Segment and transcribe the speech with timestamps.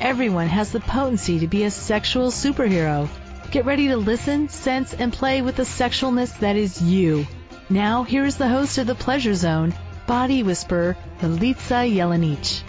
[0.00, 3.08] Everyone has the potency to be a sexual superhero.
[3.50, 7.26] Get ready to listen, sense, and play with the sexualness that is you.
[7.70, 9.74] Now, here is the host of The Pleasure Zone,
[10.06, 12.62] Body Whisperer, Milica Jelenic.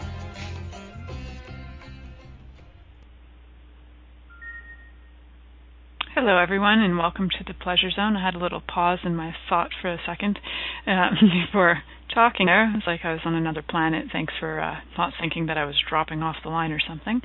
[6.15, 8.17] Hello, everyone, and welcome to the Pleasure Zone.
[8.17, 10.37] I had a little pause in my thought for a second
[10.85, 11.11] uh,
[11.45, 11.81] before
[12.13, 12.69] talking there.
[12.69, 14.05] It was like I was on another planet.
[14.11, 17.21] Thanks for uh, not thinking that I was dropping off the line or something.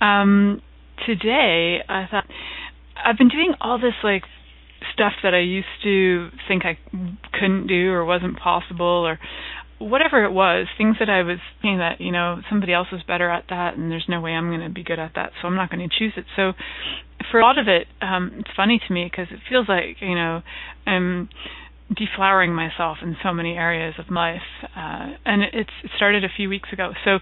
[0.00, 0.62] Um,
[1.06, 2.24] today, I thought
[3.04, 4.22] I've been doing all this like
[4.94, 6.78] stuff that I used to think I
[7.32, 9.18] couldn't do or wasn't possible or
[9.78, 13.30] whatever it was, things that I was thinking that, you know, somebody else was better
[13.30, 15.56] at that and there's no way I'm going to be good at that, so I'm
[15.56, 16.26] not going to choose it.
[16.36, 16.52] So
[17.30, 20.14] for a lot of it, um, it's funny to me because it feels like, you
[20.14, 20.42] know,
[20.86, 21.30] I'm
[21.90, 24.42] deflowering myself in so many areas of life.
[24.76, 26.92] Uh, and it's, it started a few weeks ago.
[27.04, 27.18] So,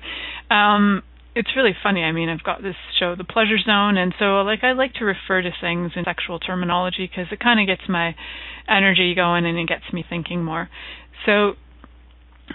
[0.54, 1.02] um,
[1.34, 2.02] it's really funny.
[2.02, 5.04] I mean, I've got this show, The Pleasure Zone, and so like I like to
[5.04, 8.16] refer to things in sexual terminology because it kind of gets my
[8.68, 10.68] energy going and it gets me thinking more.
[11.26, 11.52] So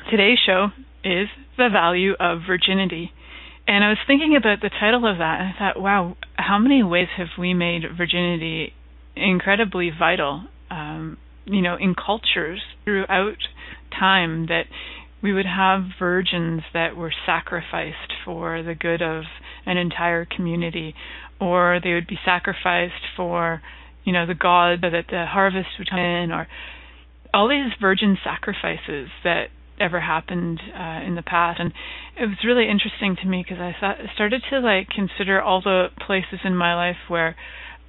[0.09, 0.67] Today's show
[1.03, 3.11] is The Value of Virginity.
[3.67, 6.83] And I was thinking about the title of that, and I thought, wow, how many
[6.83, 8.73] ways have we made virginity
[9.15, 13.37] incredibly vital, um, you know, in cultures throughout
[13.97, 14.63] time that
[15.21, 19.23] we would have virgins that were sacrificed for the good of
[19.65, 20.93] an entire community,
[21.39, 23.61] or they would be sacrificed for,
[24.03, 26.47] you know, the god that the harvest would come in, or
[27.33, 29.45] all these virgin sacrifices that
[29.79, 31.59] ever happened uh, in the past.
[31.59, 31.73] And
[32.19, 35.87] it was really interesting to me because I thought, started to like consider all the
[36.05, 37.35] places in my life where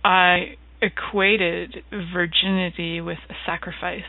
[0.05, 1.77] I equated
[2.12, 4.03] virginity with a sacrifice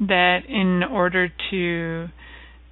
[0.00, 2.06] that in order to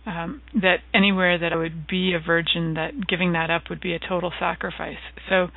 [0.07, 3.93] um, that anywhere that I would be a virgin that giving that up would be
[3.93, 5.03] a total sacrifice.
[5.29, 5.49] So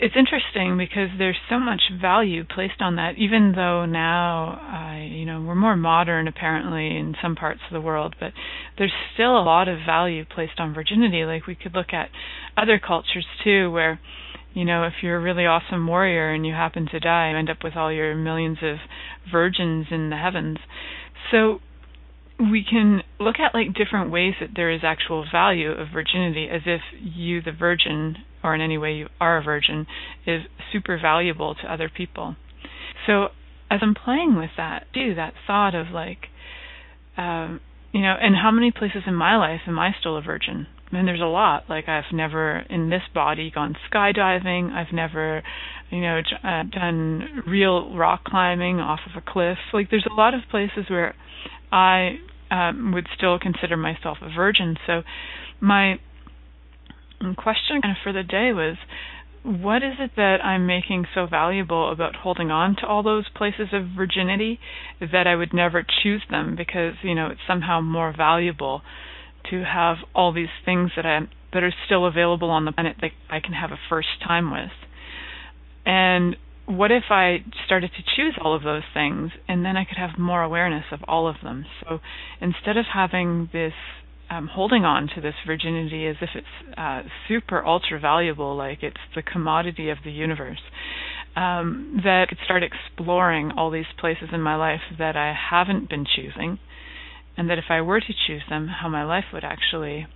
[0.00, 5.24] it's interesting because there's so much value placed on that even though now uh, you
[5.24, 8.32] know we're more modern apparently in some parts of the world but
[8.78, 11.24] there's still a lot of value placed on virginity.
[11.24, 12.10] Like we could look at
[12.56, 14.00] other cultures too where
[14.56, 17.50] you know if you're a really awesome warrior and you happen to die you end
[17.50, 18.76] up with all your millions of
[19.30, 20.58] virgins in the heavens.
[21.30, 21.60] So
[22.38, 26.62] we can look at like different ways that there is actual value of virginity as
[26.66, 29.86] if you the virgin or in any way you are a virgin
[30.26, 30.42] is
[30.72, 32.36] super valuable to other people.
[33.06, 33.28] So
[33.70, 36.26] as i'm playing with that too that thought of like
[37.16, 37.60] um
[37.92, 41.06] you know and how many places in my life am i still a virgin and
[41.06, 41.64] there's a lot.
[41.68, 44.72] Like i've never in this body gone skydiving.
[44.72, 45.42] I've never
[45.90, 49.58] you know uh, done real rock climbing off of a cliff.
[49.72, 51.14] Like there's a lot of places where
[51.72, 52.16] I
[52.50, 54.76] um, would still consider myself a virgin.
[54.86, 55.02] So
[55.60, 55.96] my
[57.36, 58.76] question kind of for the day was
[59.42, 63.68] what is it that I'm making so valuable about holding on to all those places
[63.72, 64.58] of virginity
[65.00, 68.82] that I would never choose them because you know it's somehow more valuable
[69.50, 71.20] to have all these things that I
[71.52, 74.70] that are still available on the planet that I can have a first time with.
[75.86, 76.36] And
[76.66, 80.18] what if I started to choose all of those things and then I could have
[80.18, 81.64] more awareness of all of them?
[81.80, 82.00] So
[82.40, 83.72] instead of having this
[84.28, 88.96] um, holding on to this virginity as if it's uh, super ultra valuable, like it's
[89.14, 90.58] the commodity of the universe,
[91.36, 95.88] um, that I could start exploring all these places in my life that I haven't
[95.88, 96.58] been choosing,
[97.36, 100.06] and that if I were to choose them, how my life would actually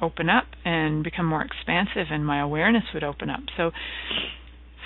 [0.00, 3.40] open up and become more expansive, and my awareness would open up.
[3.56, 3.70] So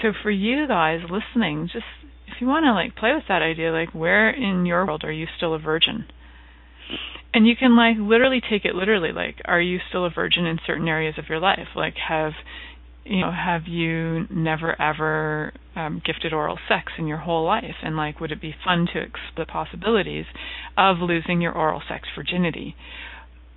[0.03, 1.87] so for you guys listening, just
[2.27, 5.13] if you want to like play with that idea, like where in your world are
[5.13, 6.07] you still a virgin?
[7.33, 10.59] And you can like literally take it literally, like are you still a virgin in
[10.67, 11.69] certain areas of your life?
[11.75, 12.33] Like have
[13.07, 17.77] you know have you never ever um, gifted oral sex in your whole life?
[17.83, 20.27] And like would it be fun to explore the possibilities
[20.77, 22.75] of losing your oral sex virginity?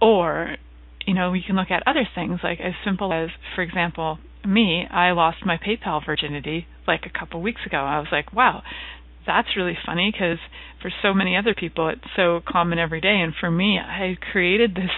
[0.01, 0.57] Or
[1.05, 4.85] you know, we can look at other things like as simple as, for example, me,
[4.89, 7.77] I lost my PayPal virginity like a couple weeks ago.
[7.77, 8.61] I was like, wow,
[9.25, 10.37] that's really funny because
[10.81, 14.75] for so many other people it's so common every day, and for me, I created
[14.75, 14.91] this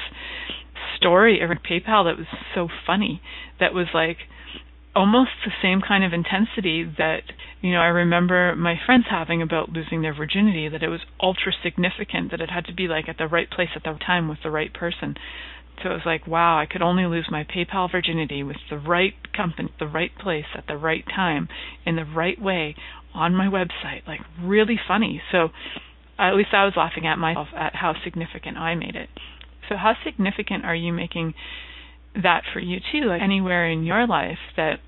[0.98, 3.22] story over PayPal that was so funny.
[3.60, 4.18] That was like
[4.96, 7.22] almost the same kind of intensity that
[7.62, 11.54] you know I remember my friends having about losing their virginity that it was ultra
[11.64, 14.40] significant that it had to be like at the right place at the time with
[14.44, 15.16] the right person.
[15.82, 19.14] So it was like wow I could only lose my PayPal virginity with the right
[19.36, 21.48] company the right place at the right time
[21.86, 22.76] in the right way
[23.14, 25.22] on my website like really funny.
[25.32, 25.50] So
[26.20, 29.10] at least I was laughing at myself at how significant I made it.
[29.70, 31.34] So how significant are you making
[32.16, 34.80] that for you too, like anywhere in your life that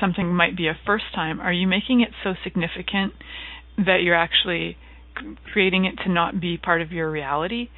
[0.00, 3.12] something might be a first time, are you making it so significant
[3.76, 4.76] that you're actually
[5.52, 7.68] creating it to not be part of your reality?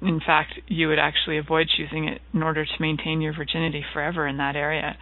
[0.00, 4.26] In fact, you would actually avoid choosing it in order to maintain your virginity forever
[4.26, 4.96] in that area.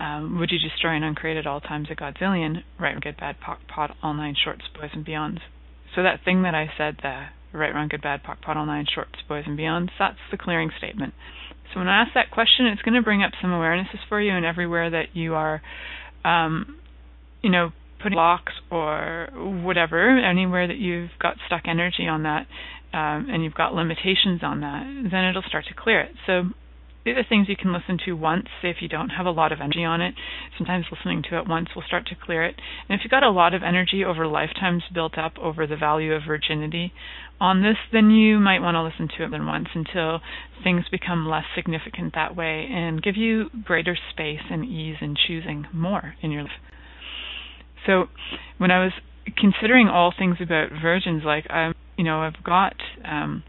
[0.00, 2.62] Um, would you destroy and uncreate at all times a godzillion?
[2.80, 5.40] Right, good, bad, pot, pot, all nine shorts, boys and beyonds.
[5.94, 8.86] So that thing that I said, the right, wrong, good, bad, pot, pot, all nine
[8.92, 11.12] shorts, boys and beyonds, that's the clearing statement.
[11.72, 14.32] So when I ask that question, it's going to bring up some awarenesses for you,
[14.32, 15.60] and everywhere that you are,
[16.24, 16.78] um,
[17.42, 17.70] you know,
[18.02, 22.46] putting blocks or whatever, anywhere that you've got stuck energy on that,
[22.92, 26.12] um, and you've got limitations on that, then it'll start to clear it.
[26.26, 26.44] So
[27.04, 29.60] these are things you can listen to once if you don't have a lot of
[29.60, 30.14] energy on it.
[30.58, 32.56] Sometimes listening to it once will start to clear it.
[32.88, 36.12] And if you've got a lot of energy over lifetimes built up over the value
[36.12, 36.92] of virginity
[37.40, 40.20] on this, then you might want to listen to it than once until
[40.62, 45.66] things become less significant that way and give you greater space and ease in choosing
[45.72, 46.52] more in your life.
[47.86, 48.04] So
[48.58, 48.92] when I was
[49.38, 53.42] considering all things about virgins, like I'm you know, I've got um,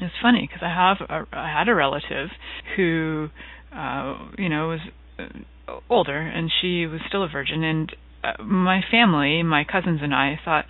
[0.00, 2.28] it's funny because I have a, I had a relative
[2.76, 3.28] who
[3.74, 4.80] uh you know was
[5.18, 10.14] uh, older and she was still a virgin and uh, my family my cousins and
[10.14, 10.66] I thought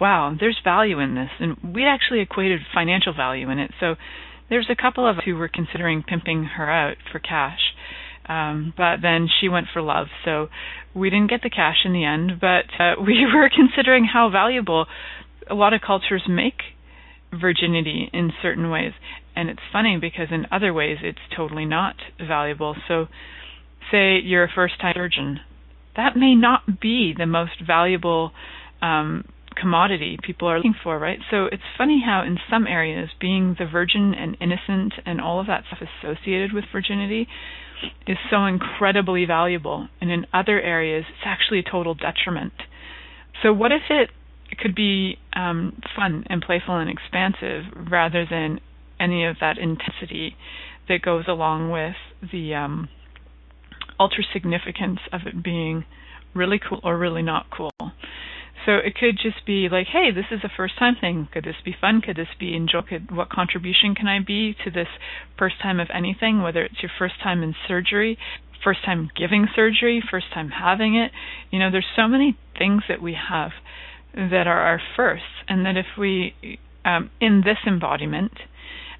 [0.00, 3.72] wow there's value in this and we'd actually equated financial value in it.
[3.80, 3.96] So
[4.48, 7.60] there's a couple of us who were considering pimping her out for cash
[8.28, 10.48] um but then she went for love so
[10.94, 14.86] we didn't get the cash in the end but uh, we were considering how valuable
[15.48, 16.62] a lot of cultures make
[17.32, 18.92] virginity in certain ways.
[19.36, 22.76] And it's funny because in other ways it's totally not valuable.
[22.88, 23.06] So,
[23.90, 25.40] say you're a first time virgin,
[25.96, 28.32] that may not be the most valuable
[28.82, 29.24] um,
[29.56, 31.18] commodity people are looking for, right?
[31.30, 35.46] So it's funny how in some areas being the virgin and innocent and all of
[35.46, 37.26] that stuff associated with virginity
[38.06, 42.52] is so incredibly valuable, and in other areas it's actually a total detriment.
[43.42, 44.10] So what if it it
[44.58, 48.60] could be um, fun and playful and expansive rather than
[48.98, 50.36] any of that intensity
[50.88, 51.96] that goes along with
[52.32, 52.88] the um,
[53.98, 55.84] ultra significance of it being
[56.34, 57.72] really cool or really not cool.
[58.66, 61.28] So it could just be like, hey, this is a first time thing.
[61.32, 62.02] Could this be fun?
[62.02, 62.82] Could this be enjoy?
[62.82, 64.88] Could, what contribution can I be to this
[65.38, 66.42] first time of anything?
[66.42, 68.18] Whether it's your first time in surgery,
[68.62, 71.10] first time giving surgery, first time having it.
[71.50, 73.52] You know, there's so many things that we have
[74.14, 78.32] that are our firsts, and that if we, um, in this embodiment,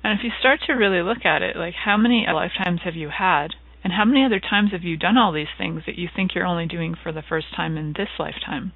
[0.03, 3.11] and if you start to really look at it, like how many lifetimes have you
[3.11, 3.49] had,
[3.83, 6.47] and how many other times have you done all these things that you think you're
[6.47, 8.73] only doing for the first time in this lifetime?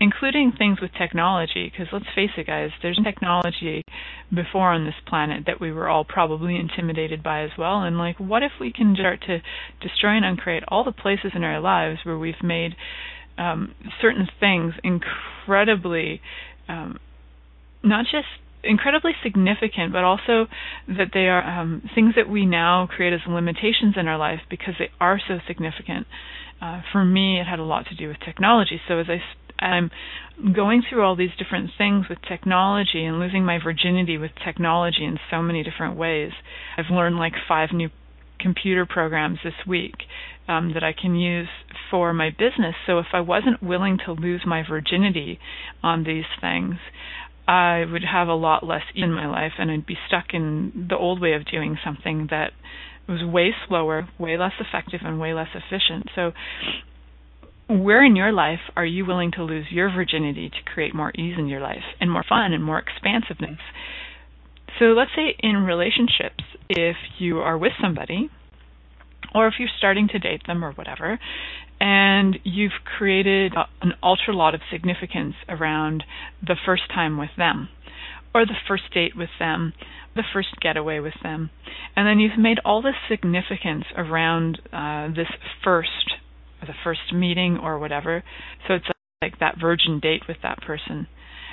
[0.00, 3.82] Including things with technology, because let's face it, guys, there's technology
[4.34, 7.82] before on this planet that we were all probably intimidated by as well.
[7.82, 9.38] And, like, what if we can start to
[9.80, 12.74] destroy and uncreate all the places in our lives where we've made
[13.42, 16.20] um, certain things incredibly,
[16.68, 16.98] um,
[17.82, 18.26] not just
[18.64, 20.46] incredibly significant, but also
[20.86, 24.74] that they are um, things that we now create as limitations in our life because
[24.78, 26.06] they are so significant.
[26.60, 28.80] Uh, for me, it had a lot to do with technology.
[28.86, 29.18] So as I
[29.62, 29.90] I'm
[30.54, 35.18] going through all these different things with technology and losing my virginity with technology in
[35.30, 36.32] so many different ways.
[36.76, 37.90] I've learned like five new
[38.42, 39.94] computer programs this week
[40.48, 41.48] um, that I can use
[41.90, 42.74] for my business.
[42.86, 45.38] So if I wasn't willing to lose my virginity
[45.82, 46.74] on these things,
[47.46, 50.86] I would have a lot less ease in my life and I'd be stuck in
[50.88, 52.52] the old way of doing something that
[53.08, 56.06] was way slower, way less effective, and way less efficient.
[56.14, 56.32] So,
[57.68, 61.36] where in your life are you willing to lose your virginity to create more ease
[61.38, 63.58] in your life and more fun and more expansiveness?
[64.78, 68.30] So let's say in relationships, if you are with somebody,
[69.34, 71.18] or if you're starting to date them or whatever,
[71.80, 76.04] and you've created an ultra lot of significance around
[76.46, 77.68] the first time with them,
[78.34, 79.72] or the first date with them,
[80.14, 81.50] the first getaway with them,
[81.96, 85.28] and then you've made all this significance around uh, this
[85.64, 86.14] first,
[86.60, 88.22] the first meeting or whatever.
[88.68, 88.86] So it's
[89.20, 91.06] like that virgin date with that person.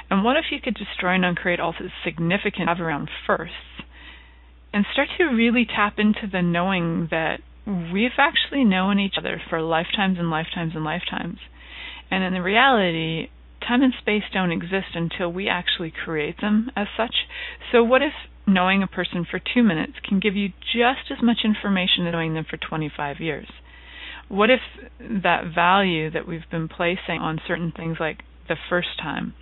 [0.09, 3.55] And what if you could destroy and uncreate all this significance around firsts
[4.73, 9.61] and start to really tap into the knowing that we've actually known each other for
[9.61, 11.37] lifetimes and lifetimes and lifetimes.
[12.09, 13.29] And in the reality,
[13.61, 17.15] time and space don't exist until we actually create them as such.
[17.71, 18.13] So, what if
[18.47, 22.33] knowing a person for two minutes can give you just as much information as knowing
[22.33, 23.47] them for 25 years?
[24.27, 24.61] What if
[24.99, 29.33] that value that we've been placing on certain things like the first time,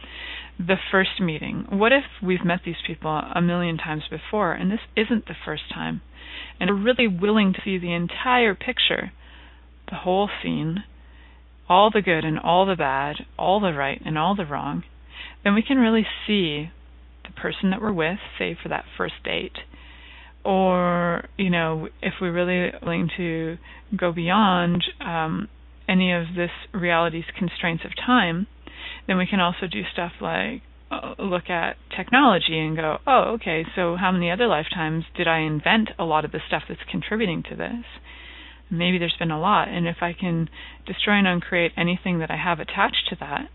[0.59, 4.79] the first meeting, what if we've met these people a million times before and this
[4.95, 6.01] isn't the first time?
[6.59, 9.11] And we're really willing to see the entire picture,
[9.89, 10.83] the whole scene,
[11.69, 14.83] all the good and all the bad, all the right and all the wrong,
[15.43, 16.71] then we can really see
[17.23, 19.57] the person that we're with, say for that first date,
[20.43, 23.57] or you know, if we're really willing to
[23.95, 25.47] go beyond um,
[25.87, 28.47] any of this reality's constraints of time,
[29.07, 33.65] then we can also do stuff like uh, look at technology and go, oh, okay,
[33.75, 37.43] so how many other lifetimes did I invent a lot of the stuff that's contributing
[37.49, 37.85] to this?
[38.69, 39.67] maybe there's been a lot.
[39.67, 40.49] And if I can
[40.85, 43.49] destroy and uncreate anything that I have attached to that,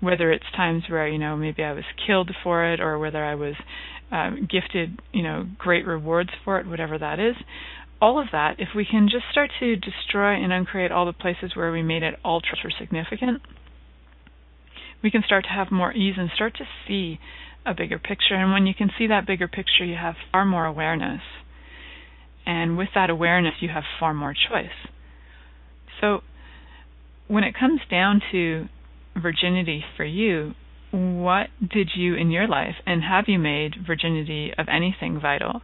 [0.00, 3.34] whether it's times where you know maybe I was killed for it, or whether I
[3.34, 3.54] was
[4.10, 7.36] um, gifted you know great rewards for it, whatever that is,
[8.00, 11.52] all of that, if we can just start to destroy and uncreate all the places
[11.54, 13.42] where we made it ultra significant,
[15.02, 17.18] we can start to have more ease and start to see
[17.66, 18.34] a bigger picture.
[18.34, 21.22] And when you can see that bigger picture, you have far more awareness
[22.46, 24.90] and with that awareness, you have far more choice.
[26.00, 26.20] So,
[27.28, 28.66] when it comes down to
[29.20, 30.54] virginity for you,
[30.90, 35.60] what did you in your life, and have you made virginity of anything vital?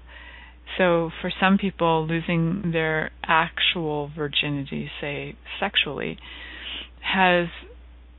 [0.79, 6.19] So, for some people, losing their actual virginity, say sexually,
[7.01, 7.49] has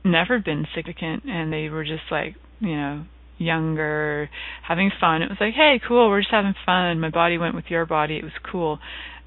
[0.04, 3.04] never been significant, and they were just like, you know,
[3.38, 4.28] younger,
[4.66, 5.22] having fun.
[5.22, 7.00] It was like, hey, cool, we're just having fun.
[7.00, 8.16] My body went with your body.
[8.16, 8.78] It was cool.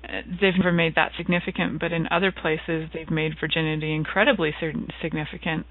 [0.03, 4.53] Uh, they've never made that significant, but in other places, they've made virginity incredibly
[5.01, 5.65] significant,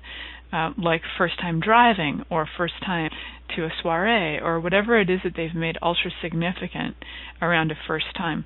[0.52, 3.11] uh, like first time driving or first time
[3.57, 6.95] to a soiree or whatever it is that they've made ultra significant
[7.42, 8.45] around a first time.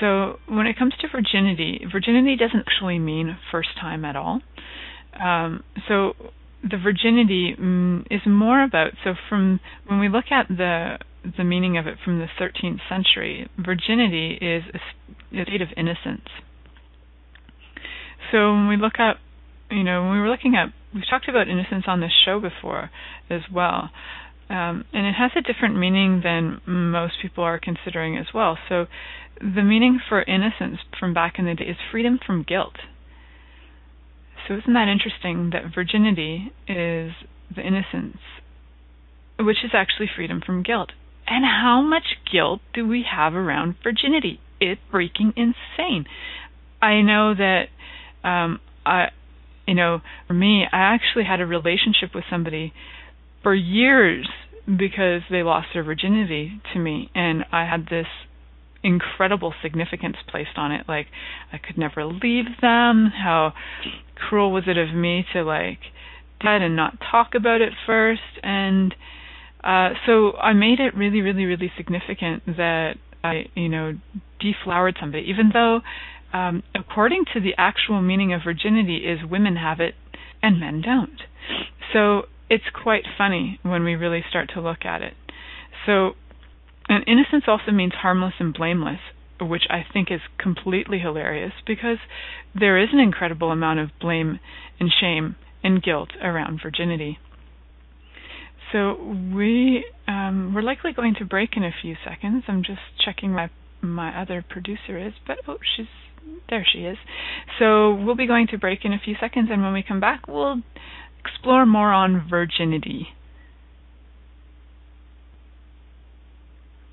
[0.00, 4.40] So when it comes to virginity, virginity doesn't actually mean first time at all.
[5.18, 6.12] Um, so
[6.62, 10.98] the virginity mm, is more about so from when we look at the
[11.36, 14.78] the meaning of it from the 13th century, virginity is a,
[15.44, 16.26] state of innocence.
[18.32, 19.16] So when we look at,
[19.70, 22.90] you know, when we were looking at, we've talked about innocence on this show before
[23.28, 23.90] as well,
[24.48, 28.56] um, and it has a different meaning than most people are considering as well.
[28.68, 28.86] So
[29.40, 32.76] the meaning for innocence from back in the day is freedom from guilt.
[34.50, 37.12] So isn't that interesting that virginity is
[37.54, 38.18] the innocence,
[39.38, 40.90] which is actually freedom from guilt.
[41.28, 44.40] And how much guilt do we have around virginity?
[44.60, 46.04] It's freaking insane.
[46.82, 47.66] I know that
[48.24, 49.10] um I
[49.68, 52.72] you know, for me, I actually had a relationship with somebody
[53.44, 54.28] for years
[54.66, 58.08] because they lost their virginity to me and I had this
[58.82, 60.86] incredible significance placed on it.
[60.88, 61.06] Like
[61.52, 63.10] I could never leave them.
[63.22, 63.52] How
[64.14, 65.78] cruel was it of me to like
[66.42, 68.20] dead and not talk about it first?
[68.42, 68.94] And
[69.62, 73.94] uh so I made it really really really significant that I you know
[74.40, 75.24] deflowered somebody.
[75.28, 75.80] Even though
[76.32, 79.94] um according to the actual meaning of virginity is women have it
[80.42, 81.20] and men don't.
[81.92, 85.14] So it's quite funny when we really start to look at it.
[85.86, 86.12] So
[86.90, 88.98] and innocence also means harmless and blameless,
[89.40, 91.98] which I think is completely hilarious because
[92.58, 94.40] there is an incredible amount of blame
[94.80, 97.18] and shame and guilt around virginity.
[98.72, 98.94] So
[99.34, 102.44] we um, we're likely going to break in a few seconds.
[102.48, 105.86] I'm just checking my my other producer is, but oh, she's
[106.48, 106.66] there.
[106.70, 106.98] She is.
[107.60, 110.26] So we'll be going to break in a few seconds, and when we come back,
[110.26, 110.62] we'll
[111.24, 113.08] explore more on virginity.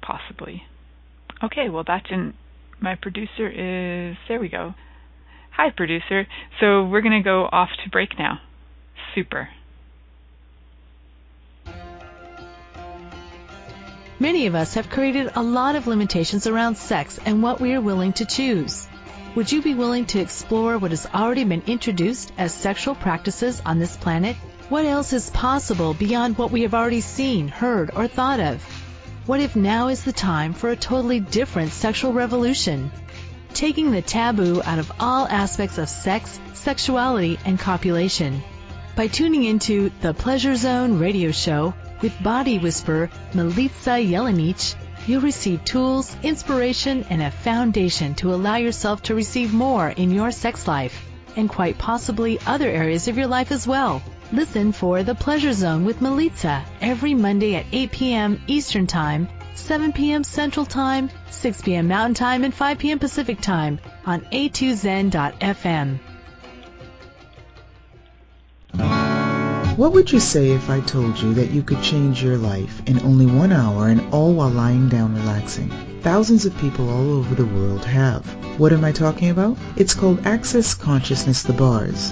[0.07, 0.63] Possibly.
[1.43, 2.35] Okay, well that didn't.
[2.79, 4.39] My producer is there.
[4.39, 4.73] We go.
[5.51, 6.25] Hi, producer.
[6.59, 8.39] So we're gonna go off to break now.
[9.13, 9.49] Super.
[14.19, 17.81] Many of us have created a lot of limitations around sex and what we are
[17.81, 18.87] willing to choose.
[19.35, 23.77] Would you be willing to explore what has already been introduced as sexual practices on
[23.77, 24.35] this planet?
[24.69, 28.76] What else is possible beyond what we have already seen, heard, or thought of?
[29.27, 32.89] What if now is the time for a totally different sexual revolution?
[33.53, 38.41] Taking the taboo out of all aspects of sex, sexuality, and copulation.
[38.95, 45.65] By tuning into the Pleasure Zone radio show with body whisperer Milica Jelenic, you'll receive
[45.65, 51.03] tools, inspiration, and a foundation to allow yourself to receive more in your sex life
[51.35, 54.01] and quite possibly other areas of your life as well.
[54.33, 58.41] Listen for The Pleasure Zone with Milica every Monday at 8 p.m.
[58.45, 60.25] Eastern Time, 7 p.m.
[60.25, 61.87] Central Time, 6 p.m.
[61.87, 62.99] Mountain Time, and 5 p.m.
[62.99, 65.99] Pacific Time on a2zen.fm.
[69.77, 72.99] What would you say if I told you that you could change your life in
[73.03, 75.69] only one hour and all while lying down relaxing?
[76.01, 78.25] Thousands of people all over the world have.
[78.59, 79.57] What am I talking about?
[79.77, 82.11] It's called Access Consciousness The Bars.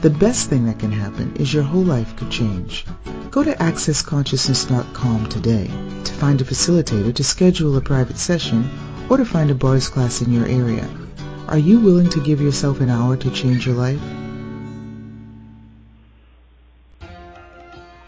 [0.00, 2.86] The best thing that can happen is your whole life could change.
[3.32, 5.68] Go to accessconsciousness.com today
[6.04, 8.70] to find a facilitator to schedule a private session
[9.10, 10.88] or to find a bars class in your area.
[11.48, 13.98] Are you willing to give yourself an hour to change your life?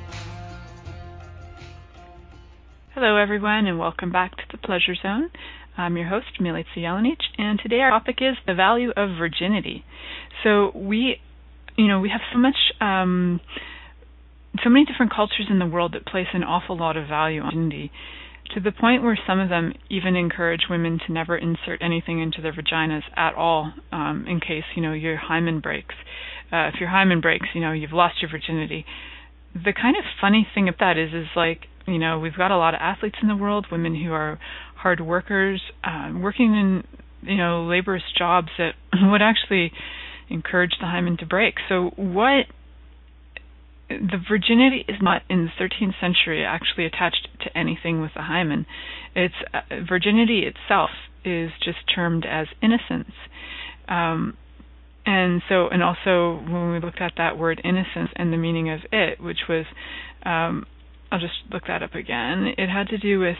[2.94, 5.30] Hello, everyone, and welcome back to the Pleasure Zone.
[5.76, 9.84] I'm your host, Milica Jelenic, and today our topic is the value of virginity.
[10.44, 11.20] So we,
[11.80, 13.40] you know, we have so much, um,
[14.62, 17.50] so many different cultures in the world that place an awful lot of value on
[17.50, 17.90] virginity,
[18.54, 22.42] to the point where some of them even encourage women to never insert anything into
[22.42, 25.94] their vaginas at all, um, in case you know your hymen breaks.
[26.52, 28.84] Uh, if your hymen breaks, you know you've lost your virginity.
[29.54, 32.58] The kind of funny thing of that is, is like you know, we've got a
[32.58, 34.38] lot of athletes in the world, women who are
[34.76, 36.84] hard workers, uh, working in
[37.22, 38.72] you know laborious jobs that
[39.10, 39.72] would actually
[40.30, 41.54] encourage the hymen to break.
[41.68, 42.46] So what
[43.88, 48.66] the virginity is not in the 13th century actually attached to anything with the hymen.
[49.14, 50.90] It's uh, virginity itself
[51.24, 53.12] is just termed as innocence.
[53.88, 54.36] Um,
[55.04, 58.80] and so, and also when we looked at that word innocence and the meaning of
[58.92, 59.64] it, which was
[60.24, 60.66] um,
[61.10, 62.54] I'll just look that up again.
[62.56, 63.36] It had to do with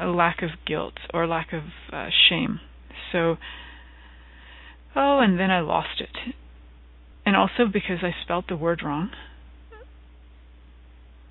[0.00, 2.60] a lack of guilt or lack of uh, shame.
[3.12, 3.36] So,
[4.96, 6.34] oh, and then I lost it.
[7.24, 9.10] And also because I spelled the word wrong.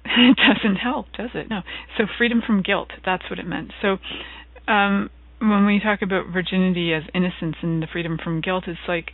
[0.06, 1.50] it doesn't help, does it?
[1.50, 1.62] No.
[1.98, 3.72] So, freedom from guilt, that's what it meant.
[3.82, 3.98] So,
[4.72, 9.12] um, when we talk about virginity as innocence and the freedom from guilt, it's like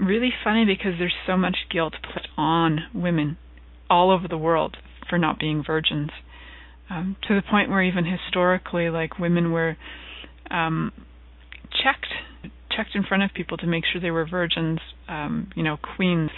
[0.00, 3.36] really funny because there's so much guilt put on women
[3.90, 4.76] all over the world
[5.08, 6.10] for not being virgins,
[6.88, 9.76] um, to the point where even historically, like women were
[10.50, 10.92] um,
[11.82, 12.11] checked
[12.76, 16.30] checked in front of people to make sure they were virgins, um, you know, queens,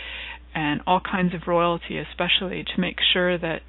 [0.54, 3.60] and all kinds of royalty, especially to make sure that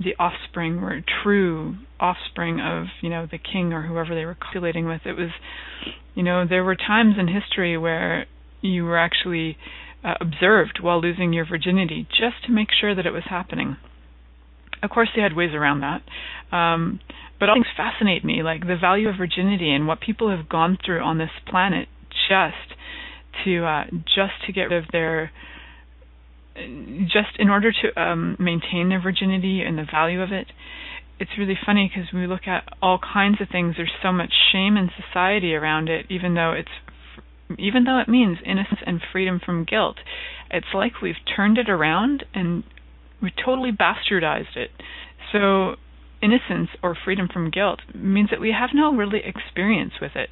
[0.00, 4.86] the offspring were true offspring of you know the king or whoever they were copulating
[4.86, 5.02] with.
[5.04, 5.30] It was,
[6.14, 8.26] you know, there were times in history where
[8.60, 9.56] you were actually
[10.02, 13.76] uh, observed while losing your virginity just to make sure that it was happening.
[14.82, 16.02] Of course, they had ways around that.
[16.54, 17.00] Um,
[17.40, 20.78] but all things fascinate me, like the value of virginity and what people have gone
[20.84, 21.88] through on this planet
[22.28, 22.78] just
[23.44, 25.30] to uh, just to get rid of their
[27.06, 30.46] just in order to um, maintain their virginity and the value of it.
[31.18, 33.74] It's really funny because we look at all kinds of things.
[33.76, 36.68] There's so much shame in society around it, even though it's
[37.58, 39.96] even though it means innocence and freedom from guilt.
[40.50, 42.64] It's like we've turned it around and
[43.22, 44.70] we totally bastardized it.
[45.32, 45.76] So
[46.22, 50.30] innocence or freedom from guilt means that we have no really experience with it.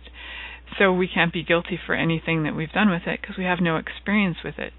[0.78, 3.58] So we can't be guilty for anything that we've done with it because we have
[3.60, 4.72] no experience with it.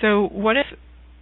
[0.00, 0.66] So what if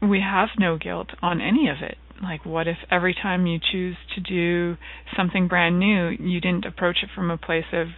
[0.00, 1.96] we have no guilt on any of it?
[2.22, 4.76] Like, what if every time you choose to do
[5.16, 7.88] something brand new, you didn't approach it from a place of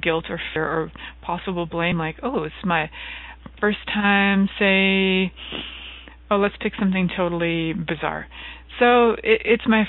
[0.00, 0.92] guilt or fear or
[1.22, 1.98] possible blame?
[1.98, 2.90] Like, oh, it's my
[3.60, 5.32] first time, say,
[6.30, 8.26] oh, let's pick something totally bizarre.
[8.78, 9.84] So it, it's my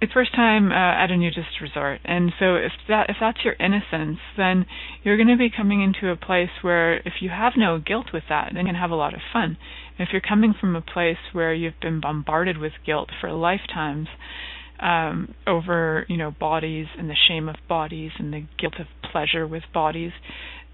[0.00, 3.54] it's first time uh, at a nudist resort, and so if that if that's your
[3.54, 4.66] innocence, then
[5.02, 8.24] you're going to be coming into a place where if you have no guilt with
[8.28, 9.56] that, then you can have a lot of fun.
[9.98, 14.06] If you're coming from a place where you've been bombarded with guilt for lifetimes
[14.80, 19.46] um, over you know bodies and the shame of bodies and the guilt of pleasure
[19.46, 20.12] with bodies,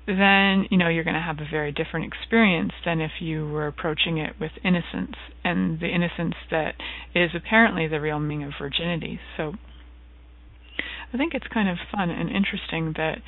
[0.06, 3.66] then you know you're going to have a very different experience than if you were
[3.66, 6.74] approaching it with innocence and the innocence that
[7.14, 9.18] is apparently the real meaning of virginity.
[9.36, 9.54] So
[11.12, 13.18] I think it's kind of fun and interesting that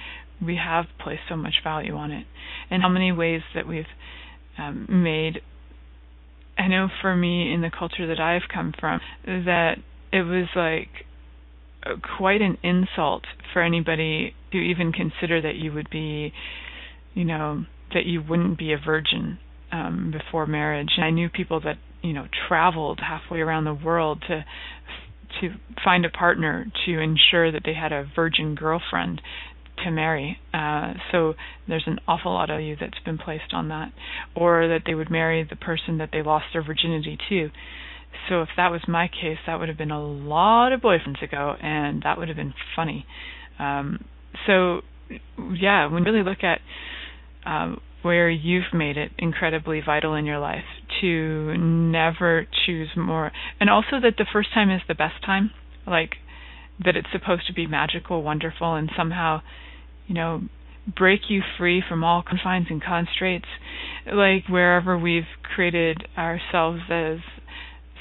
[0.44, 2.26] we have placed so much value on it
[2.70, 3.86] and how many ways that we've
[4.58, 5.40] um, made
[6.58, 9.76] I know for me in the culture that I've come from that
[10.12, 11.06] it was like
[12.18, 16.32] quite an insult for anybody to even consider that you would be
[17.16, 17.64] you know,
[17.94, 19.38] that you wouldn't be a virgin
[19.72, 20.90] um, before marriage.
[20.96, 24.44] And I knew people that you know traveled halfway around the world to
[25.40, 29.20] to find a partner to ensure that they had a virgin girlfriend
[29.84, 30.38] to marry.
[30.54, 31.34] Uh, so
[31.66, 33.92] there's an awful lot of you that's been placed on that,
[34.34, 37.50] or that they would marry the person that they lost their virginity to.
[38.28, 41.54] So if that was my case, that would have been a lot of boyfriends ago,
[41.60, 43.06] and that would have been funny.
[43.58, 44.04] Um,
[44.46, 44.80] so
[45.54, 46.60] yeah, when you really look at
[47.44, 50.64] um, where you've made it incredibly vital in your life
[51.00, 55.50] to never choose more, and also that the first time is the best time,
[55.86, 56.16] like
[56.84, 59.40] that it's supposed to be magical, wonderful, and somehow,
[60.06, 60.42] you know,
[60.96, 63.48] break you free from all confines and constraints,
[64.12, 67.18] like wherever we've created ourselves as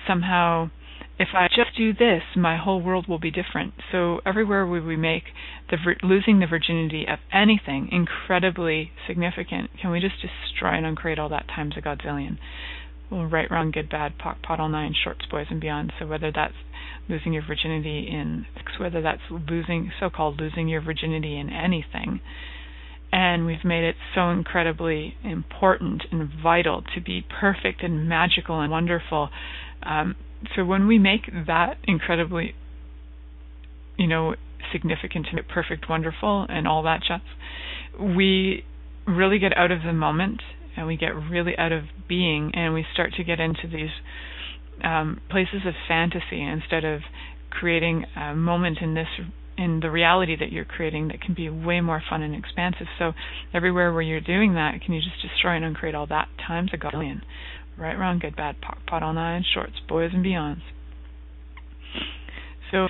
[0.08, 0.70] somehow
[1.17, 3.73] if I just do this, my whole world will be different.
[3.91, 5.23] So everywhere where we make
[5.69, 11.30] the losing the virginity of anything incredibly significant, can we just destroy and uncreate all
[11.30, 12.38] that times a godzillion?
[13.10, 15.93] Well, right, wrong, good, bad, pot, pot all nine, shorts, boys, and beyond.
[15.99, 16.56] So whether that's
[17.08, 18.45] losing your virginity in,
[18.80, 22.19] whether that's losing, so-called losing your virginity in anything,
[23.12, 28.71] and we've made it so incredibly important and vital to be perfect and magical and
[28.71, 29.30] wonderful
[29.84, 30.15] um,
[30.56, 32.56] so when we make that incredibly,
[33.98, 34.36] you know,
[34.72, 37.22] significant and perfect, wonderful, and all that jazz,
[38.00, 38.64] we
[39.08, 40.42] really get out of the moment
[40.76, 43.92] and we get really out of being and we start to get into these
[44.84, 47.02] um, places of fantasy instead of
[47.50, 49.08] creating a moment in this
[49.58, 52.88] in the reality that you're creating that can be way more fun and expansive.
[53.00, 53.14] So
[53.54, 56.78] everywhere where you're doing that, can you just destroy and uncreate all that times a
[56.78, 57.22] gazillion?
[57.78, 60.62] Right, wrong, good, bad, pot, pot all nine, shorts, boys and beyonds.
[62.72, 62.88] So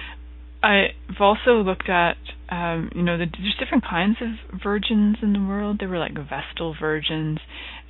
[0.61, 2.17] I've also looked at,
[2.49, 5.77] um, you know, the, there's different kinds of virgins in the world.
[5.79, 7.39] There were like Vestal virgins,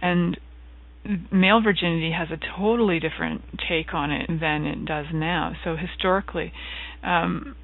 [0.02, 0.38] and
[1.32, 5.54] male virginity has a totally different take on it than it does now.
[5.64, 6.52] So historically,
[7.04, 7.56] um,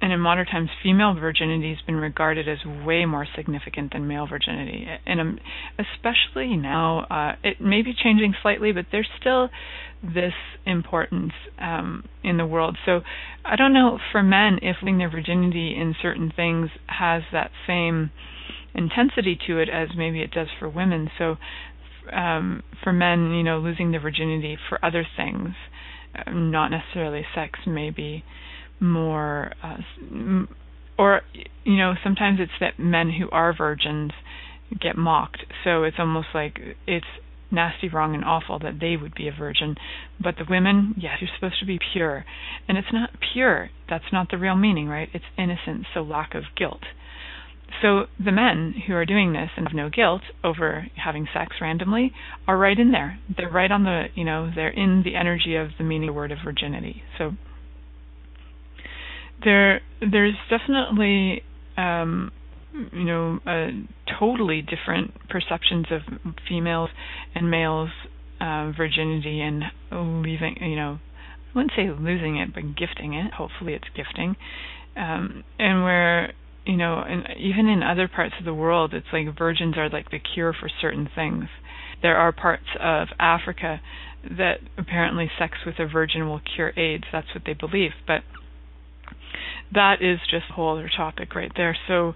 [0.00, 4.26] and in modern times, female virginity has been regarded as way more significant than male
[4.26, 5.38] virginity, and um,
[5.78, 9.50] especially now, uh, it may be changing slightly, but there's still
[10.02, 10.32] this
[10.64, 12.76] importance um, in the world.
[12.86, 13.00] So
[13.44, 18.10] I don't know for men if losing their virginity in certain things has that same
[18.74, 21.10] intensity to it as maybe it does for women.
[21.18, 21.36] So
[22.12, 25.50] um, for men, you know, losing their virginity for other things,
[26.14, 28.24] uh, not necessarily sex, maybe
[28.80, 29.76] more uh,
[30.98, 31.22] or
[31.64, 34.12] you know sometimes it's that men who are virgins
[34.80, 35.44] get mocked.
[35.64, 37.06] So it's almost like it's
[37.50, 39.74] nasty wrong and awful that they would be a virgin.
[40.22, 42.24] But the women yes you're supposed to be pure.
[42.68, 43.70] And it's not pure.
[43.88, 45.08] That's not the real meaning right?
[45.12, 46.82] It's innocent so lack of guilt.
[47.82, 52.12] So the men who are doing this and have no guilt over having sex randomly
[52.46, 53.18] are right in there.
[53.34, 56.16] They're right on the you know they're in the energy of the meaning of the
[56.16, 57.02] word of virginity.
[57.16, 57.32] So
[59.44, 61.42] there there's definitely
[61.76, 62.30] um,
[62.92, 63.68] you know uh,
[64.18, 66.00] totally different perceptions of
[66.48, 66.90] females
[67.34, 67.90] and males
[68.40, 69.64] uh, virginity and
[70.22, 70.98] leaving you know
[71.54, 73.32] I wouldn't say losing it but gifting it.
[73.34, 74.36] Hopefully it's gifting.
[74.96, 76.32] Um, and where
[76.66, 80.10] you know and even in other parts of the world it's like virgins are like
[80.10, 81.44] the cure for certain things.
[82.02, 83.80] There are parts of Africa
[84.24, 87.04] that apparently sex with a virgin will cure AIDS.
[87.12, 87.90] That's what they believe.
[88.06, 88.22] But
[89.74, 91.76] that is just a whole other topic right there.
[91.88, 92.14] So,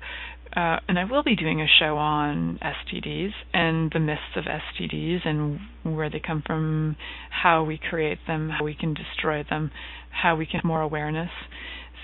[0.56, 5.26] uh, and I will be doing a show on STDs and the myths of STDs
[5.26, 6.96] and where they come from,
[7.30, 9.70] how we create them, how we can destroy them,
[10.10, 11.30] how we can have more awareness.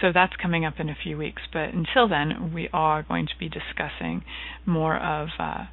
[0.01, 1.43] So that's coming up in a few weeks.
[1.53, 4.25] But until then, we are going to be discussing
[4.67, 5.65] more of uh,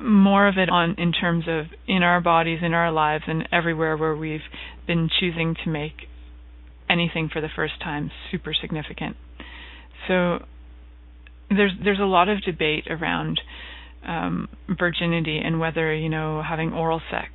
[0.00, 3.96] more of it on in terms of in our bodies, in our lives, and everywhere
[3.96, 4.40] where we've
[4.86, 6.08] been choosing to make
[6.92, 9.16] anything for the first time super significant.
[10.08, 10.40] So
[11.48, 13.40] there's there's a lot of debate around
[14.06, 17.30] um, virginity and whether you know having oral sex,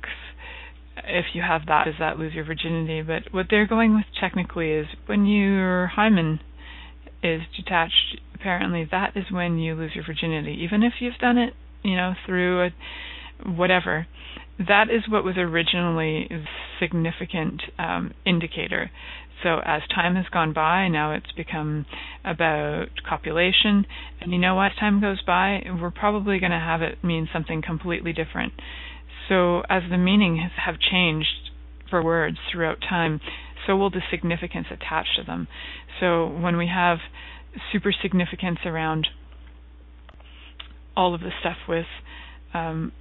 [1.04, 3.02] if you have that, does that lose your virginity?
[3.02, 6.40] But what they're going with technically is when your hymen
[7.22, 8.20] is detached.
[8.34, 12.14] Apparently, that is when you lose your virginity, even if you've done it you know,
[12.26, 12.70] through a
[13.50, 14.06] whatever.
[14.58, 16.44] That is what was originally a
[16.80, 18.90] significant um, indicator.
[19.42, 21.86] So as time has gone by, now it's become
[22.24, 23.86] about copulation.
[24.20, 24.72] And you know what?
[24.72, 28.52] As time goes by, we're probably going to have it mean something completely different.
[29.28, 31.50] So as the meanings have changed
[31.88, 33.20] for words throughout time,
[33.66, 35.46] so will the significance attached to them.
[36.00, 36.98] So when we have
[37.72, 39.06] super significance around
[40.96, 41.86] all of the stuff with,
[42.54, 42.92] um,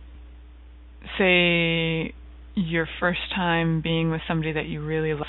[1.17, 2.13] say,
[2.55, 5.25] your first time being with somebody that you really love.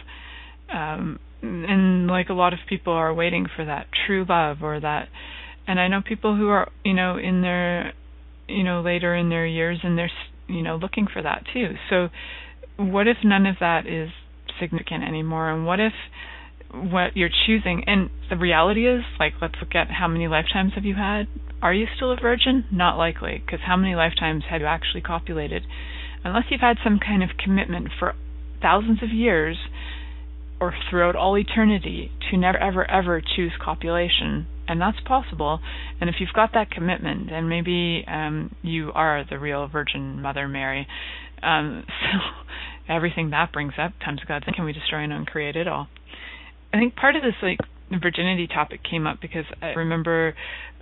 [0.72, 5.08] Um, and like a lot of people are waiting for that true love or that
[5.68, 7.92] and I know people who are you know in their
[8.48, 10.10] you know later in their years and they're
[10.48, 11.74] you know looking for that too.
[11.90, 12.08] So
[12.76, 14.08] what if none of that is
[14.58, 15.92] significant anymore and what if
[16.72, 17.84] what you're choosing.
[17.86, 21.26] And the reality is like let's look at how many lifetimes have you had.
[21.62, 22.64] Are you still a virgin?
[22.70, 25.64] Not likely because how many lifetimes have you actually copulated?
[26.24, 28.14] Unless you've had some kind of commitment for
[28.60, 29.56] thousands of years
[30.60, 34.46] or throughout all eternity to never ever ever choose copulation.
[34.66, 35.60] And that's possible.
[36.00, 40.46] And if you've got that commitment then maybe um you are the real virgin mother
[40.46, 40.86] mary.
[41.42, 45.88] Um so everything that brings up times god can we destroy and uncreate it all
[46.72, 47.58] I think part of this like
[47.90, 50.34] virginity topic came up because I remember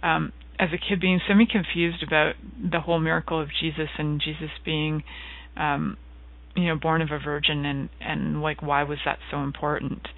[0.02, 2.34] um as a kid being semi confused about
[2.70, 5.04] the whole miracle of Jesus and Jesus being
[5.56, 5.96] um
[6.56, 10.08] you know born of a virgin and and like why was that so important?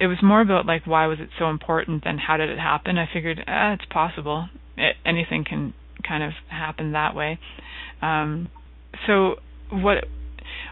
[0.00, 2.98] It was more about like why was it so important than how did it happen?
[2.98, 4.48] I figured ah, it's possible.
[4.76, 5.74] It, anything can
[6.06, 7.38] kind of happen that way.
[8.00, 8.48] Um
[9.06, 9.36] so
[9.70, 10.04] what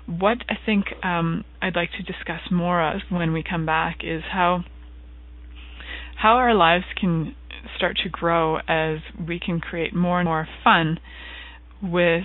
[0.07, 4.23] what I think um, I'd like to discuss more of when we come back is
[4.33, 4.65] how
[6.17, 7.35] how our lives can
[7.77, 10.99] start to grow as we can create more and more fun
[11.83, 12.25] with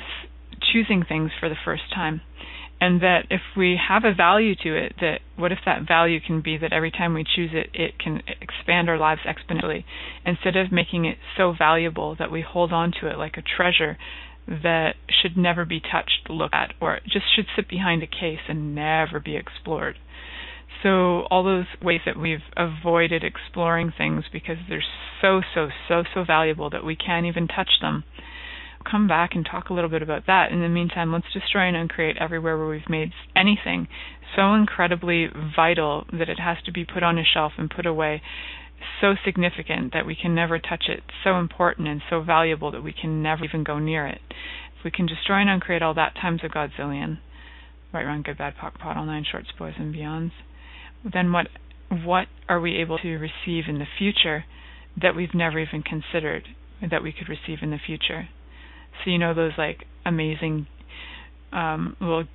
[0.74, 2.22] choosing things for the first time.
[2.82, 6.42] And that if we have a value to it, that what if that value can
[6.42, 9.86] be that every time we choose it, it can expand our lives exponentially
[10.26, 13.98] instead of making it so valuable that we hold on to it like a treasure
[14.48, 18.76] that should never be touched, looked at, or just should sit behind a case and
[18.76, 19.98] never be explored.
[20.84, 24.84] So all those ways that we've avoided exploring things because they're
[25.22, 28.04] so so so so valuable that we can't even touch them.
[28.90, 30.52] Come back and talk a little bit about that.
[30.52, 33.88] In the meantime, let's destroy and uncreate everywhere where we've made anything
[34.36, 38.22] so incredibly vital that it has to be put on a shelf and put away
[39.02, 42.94] so significant that we can never touch it, so important and so valuable that we
[42.94, 44.22] can never even go near it.
[44.78, 47.20] If we can destroy and uncreate all that times a godzillion,
[47.94, 50.32] right, wrong, good, bad, POC, pot, all nine shorts, boys, and beyonds,
[51.12, 51.48] then what
[52.04, 54.44] what are we able to receive in the future
[55.00, 56.48] that we've never even considered
[56.90, 58.28] that we could receive in the future?
[59.04, 60.68] So you know those like amazing
[61.52, 62.26] um, little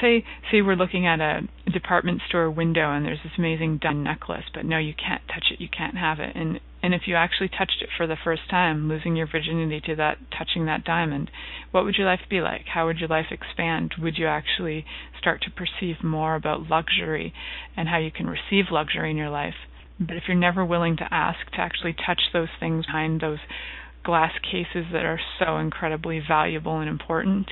[0.00, 1.40] say say we're looking at a
[1.72, 5.60] department store window and there's this amazing diamond necklace, but no, you can't touch it,
[5.60, 6.34] you can't have it.
[6.34, 9.96] And and if you actually touched it for the first time, losing your virginity to
[9.96, 11.30] that touching that diamond,
[11.70, 12.64] what would your life be like?
[12.72, 13.94] How would your life expand?
[14.00, 14.86] Would you actually
[15.18, 17.34] start to perceive more about luxury
[17.76, 19.54] and how you can receive luxury in your life?
[19.98, 23.40] But if you're never willing to ask to actually touch those things behind those
[24.02, 27.50] glass cases that are so incredibly valuable and important,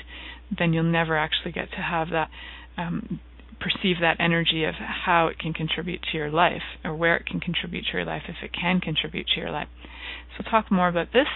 [0.57, 2.31] then you'll never actually get to have that
[2.79, 3.21] um,
[3.61, 7.41] perceive that energy of how it can contribute to your life or where it can
[7.41, 9.69] contribute to your life if it can contribute to your life.
[10.37, 11.29] So we'll talk more about this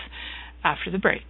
[0.65, 1.25] after the break.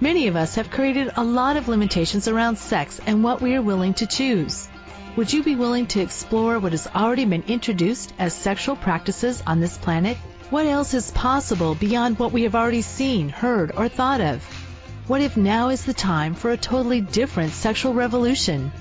[0.00, 3.62] Many of us have created a lot of limitations around sex and what we are
[3.62, 4.68] willing to choose.
[5.16, 9.60] Would you be willing to explore what has already been introduced as sexual practices on
[9.60, 10.16] this planet
[10.52, 14.61] what else is possible beyond what we have already seen, heard, or thought of?
[15.06, 18.72] What if now is the time for a totally different sexual revolution?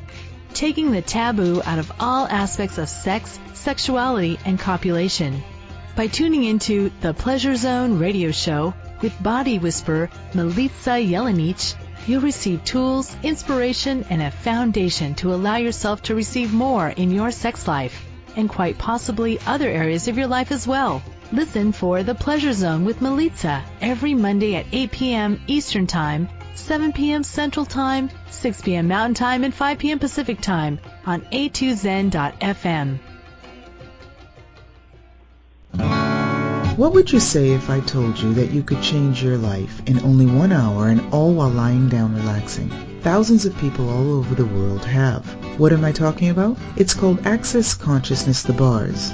[0.54, 5.42] taking the taboo out of all aspects of sex, sexuality, and copulation.
[5.96, 11.76] By tuning into the Pleasure Zone radio show with body whisperer Milica Jelenic,
[12.08, 17.32] you'll receive tools, inspiration, and a foundation to allow yourself to receive more in your
[17.32, 18.06] sex life
[18.36, 21.02] and quite possibly other areas of your life as well.
[21.34, 25.42] Listen for The Pleasure Zone with Milica every Monday at 8 p.m.
[25.48, 27.24] Eastern Time, 7 p.m.
[27.24, 28.90] Central Time, 6 p.m.
[28.90, 29.98] Mountain Time, and 5 p.m.
[29.98, 33.00] Pacific Time on a2zen.fm.
[36.76, 40.02] What would you say if I told you that you could change your life in
[40.02, 42.70] only one hour and all while lying down relaxing?
[43.04, 45.26] Thousands of people all over the world have.
[45.58, 46.58] What am I talking about?
[46.76, 49.14] It's called Access Consciousness the Bars.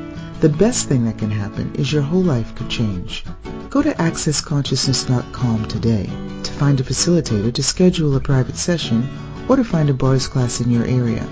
[0.41, 3.23] The best thing that can happen is your whole life could change.
[3.69, 6.09] Go to accessconsciousness.com today
[6.41, 9.07] to find a facilitator to schedule a private session
[9.47, 11.23] or to find a bars class in your area.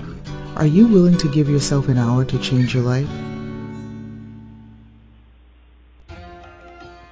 [0.54, 3.08] Are you willing to give yourself an hour to change your life?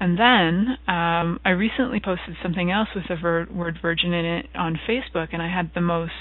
[0.00, 4.46] And then um, I recently posted something else with the ver- word virgin in it
[4.54, 6.12] on Facebook, and I had the most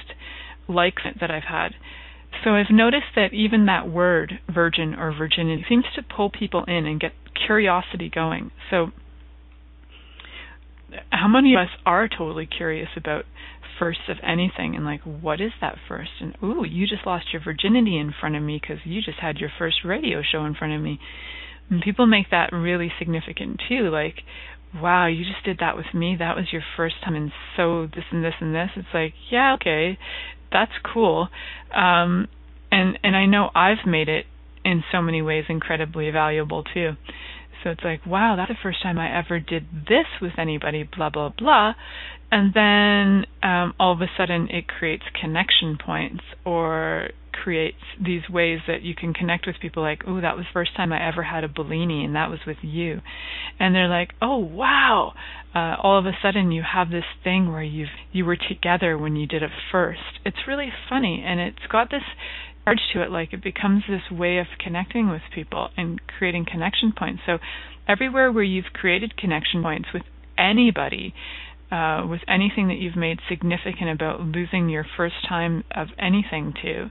[0.68, 1.74] likes that I've had.
[2.44, 6.86] So I've noticed that even that word, virgin or virginity, seems to pull people in
[6.86, 7.12] and get
[7.46, 8.52] curiosity going.
[8.72, 8.88] So
[11.12, 13.26] how many of us are totally curious about
[13.80, 16.12] firsts of anything and like what is that first?
[16.22, 19.38] And ooh you just lost your virginity in front of me because you just had
[19.38, 21.00] your first radio show in front of me.
[21.70, 24.16] And people make that really significant too like
[24.82, 26.16] wow you just did that with me.
[26.18, 28.70] That was your first time and so this and this and this.
[28.76, 29.98] It's like yeah okay
[30.52, 31.30] that's cool.
[31.76, 32.28] Um
[32.72, 34.26] and and i know i've made it
[34.64, 36.92] in so many ways incredibly valuable too
[37.64, 41.10] so it's like, wow, that's the first time I ever did this with anybody, blah,
[41.10, 41.74] blah, blah.
[42.32, 48.60] And then um, all of a sudden it creates connection points or creates these ways
[48.68, 51.24] that you can connect with people like, oh, that was the first time I ever
[51.24, 53.00] had a Bellini and that was with you.
[53.60, 55.14] And they're like, oh, wow.
[55.56, 59.16] Uh, all of a sudden you have this thing where you've, you were together when
[59.16, 60.20] you did it first.
[60.26, 62.04] It's really funny and it's got this
[62.68, 66.92] charge to it like it becomes this way of connecting with people and creating connection
[66.98, 67.22] points.
[67.26, 67.38] So
[67.88, 70.04] everywhere where you've created connection points with
[70.38, 71.14] anybody
[71.72, 76.90] uh, with anything that you've made significant about losing your first time of anything to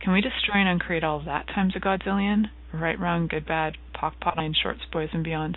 [0.00, 2.44] can we destroy and uncreate all of that times a godzillion?
[2.72, 5.56] Right wrong good bad POC POD line shorts boys and beyond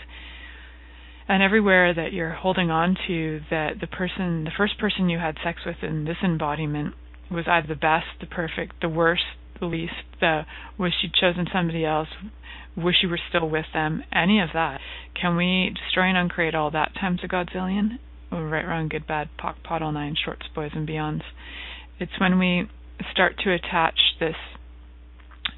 [1.28, 5.36] and everywhere that you're holding on to that the person the first person you had
[5.44, 6.96] sex with in this embodiment
[7.30, 9.24] was either the best the perfect the worst
[9.62, 10.42] least, the
[10.78, 12.08] wish you'd chosen somebody else,
[12.76, 14.80] wish you were still with them, any of that.
[15.20, 18.00] Can we destroy and uncreate all that times a godzillion?
[18.32, 21.24] right, wrong, good, bad, POC, POD, all nine, shorts, boys, and beyonds.
[22.00, 22.70] It's when we
[23.12, 24.36] start to attach this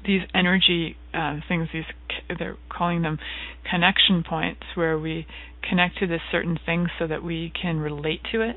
[0.06, 1.84] these energy uh, things, these
[2.38, 3.18] they're calling them
[3.70, 5.26] connection points, where we
[5.68, 8.56] connect to this certain thing so that we can relate to it.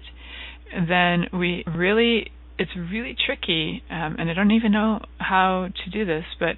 [0.88, 6.06] Then we really, it's really tricky, um, and I don't even know how to do
[6.06, 6.56] this, but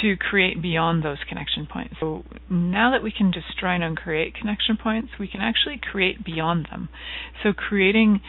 [0.00, 1.94] to create beyond those connection points.
[1.98, 6.68] So now that we can destroy and uncreate connection points, we can actually create beyond
[6.70, 6.88] them.
[7.42, 8.20] So creating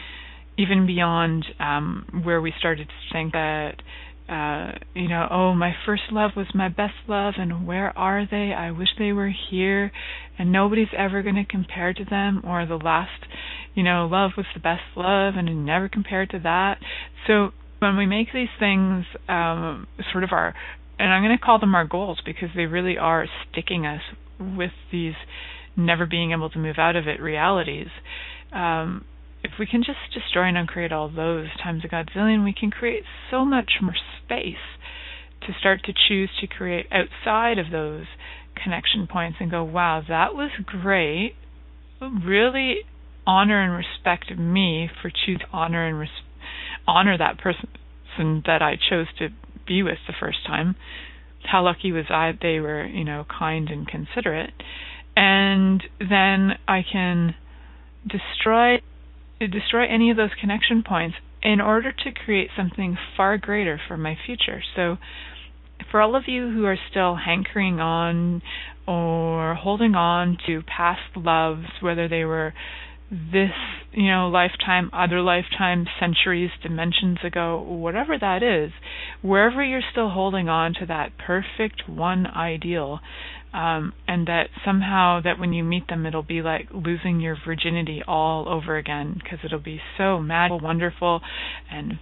[0.58, 3.82] even beyond um, where we started to think that
[4.28, 8.54] uh, you know, oh, my first love was my best love, and where are they?
[8.56, 9.92] I wish they were here,
[10.38, 12.40] and nobody's ever going to compare to them.
[12.42, 13.26] Or the last,
[13.74, 16.78] you know, love was the best love, and never compared to that.
[17.26, 17.50] So
[17.80, 20.54] when we make these things um, sort of our,
[20.98, 24.00] and I'm going to call them our goals because they really are sticking us
[24.38, 25.14] with these
[25.76, 27.88] never being able to move out of it realities.
[28.52, 29.04] Um,
[29.42, 33.02] if we can just destroy and uncreate all those times a godzillion, we can create
[33.30, 34.54] so much more space
[35.42, 38.04] to start to choose to create outside of those
[38.62, 41.34] connection points and go, wow, that was great.
[42.00, 42.76] Really
[43.26, 46.08] honor and respect me for choosing honor and res-
[46.86, 47.68] honor that person
[48.46, 49.28] that I chose to
[49.66, 50.76] be with the first time.
[51.42, 54.50] How lucky was I they were, you know, kind and considerate.
[55.16, 57.34] And then I can
[58.06, 58.80] destroy
[59.40, 64.16] destroy any of those connection points in order to create something far greater for my
[64.26, 64.62] future.
[64.74, 64.96] So,
[65.90, 68.42] for all of you who are still hankering on
[68.86, 72.54] or holding on to past loves, whether they were
[73.32, 73.50] this,
[73.92, 78.72] you know, lifetime, other lifetime, centuries, dimensions ago, whatever that is,
[79.22, 83.00] wherever you're still holding on to that perfect one ideal,
[83.52, 88.02] um, and that somehow that when you meet them it'll be like losing your virginity
[88.06, 91.20] all over again because it'll be so magical, wonderful,
[91.70, 92.00] and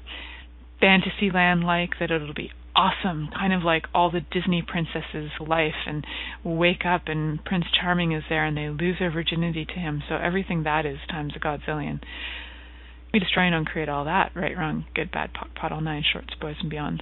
[0.80, 2.50] fantasyland like that it'll be
[2.82, 6.04] awesome, kind of like all the Disney princesses' life, and
[6.42, 10.02] wake up and Prince Charming is there and they lose their virginity to him.
[10.08, 12.00] So everything that is times a godzillion.
[13.12, 16.56] We destroy and uncreate all that, right, wrong, good, bad, POD, all nine, shorts, boys,
[16.60, 17.00] and beyonds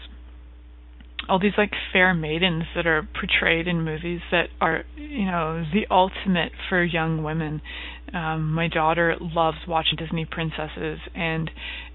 [1.29, 5.87] all these like fair maidens that are portrayed in movies that are you know the
[5.91, 7.61] ultimate for young women
[8.15, 11.51] um my daughter loves watching disney princesses and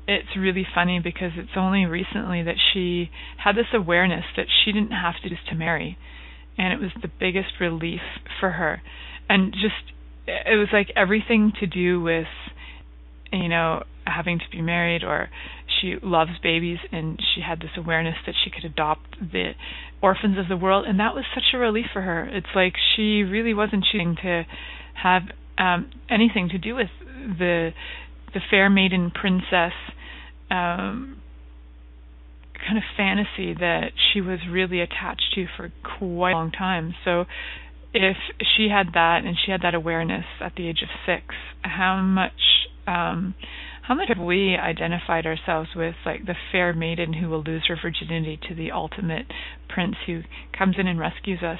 [0.07, 3.09] it's really funny because it's only recently that she
[3.43, 5.97] had this awareness that she didn't have to just to marry
[6.57, 8.01] and it was the biggest relief
[8.39, 8.81] for her.
[9.29, 9.93] And just
[10.27, 12.27] it was like everything to do with
[13.31, 15.29] you know having to be married or
[15.81, 19.51] she loves babies and she had this awareness that she could adopt the
[20.01, 20.85] orphans of the world.
[20.87, 22.23] And that was such a relief for her.
[22.31, 24.43] It's like she really wasn't choosing to
[25.01, 25.23] have
[25.57, 26.89] um anything to do with
[27.39, 27.71] the
[28.35, 29.73] the fair maiden princess
[30.51, 31.17] um
[32.65, 36.95] kind of fantasy that she was really attached to for quite a long time.
[37.03, 37.25] So
[37.93, 38.17] if
[38.57, 41.23] she had that and she had that awareness at the age of 6
[41.61, 43.33] how much um
[43.83, 47.77] how much have we identified ourselves with like the fair maiden who will lose her
[47.81, 49.27] virginity to the ultimate
[49.69, 50.21] prince who
[50.57, 51.59] comes in and rescues us?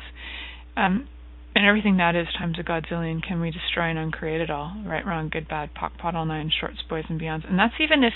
[0.76, 1.07] Um
[1.56, 5.06] and everything that is times a godzillion can we destroy and uncreate it all right
[5.06, 7.47] wrong good bad POC, POD all nine shorts boys and beyonds.
[7.49, 8.14] And that's even if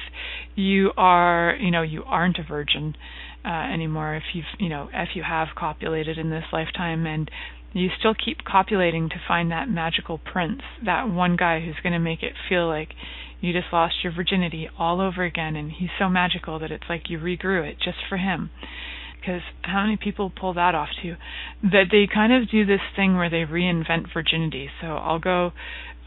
[0.56, 2.96] you are you know you aren't a virgin
[3.46, 7.32] uh anymore if you've you know if you have copulated in this lifetime and
[7.74, 12.00] you still keep copulating to find that magical prince, that one guy who's going to
[12.00, 12.90] make it feel like
[13.42, 17.10] you just lost your virginity all over again and he's so magical that it's like
[17.10, 18.50] you regrew it just for him
[19.20, 21.16] because how many people pull that off too?
[21.64, 24.70] That they kind of do this thing where they reinvent virginity.
[24.82, 25.52] So i'll go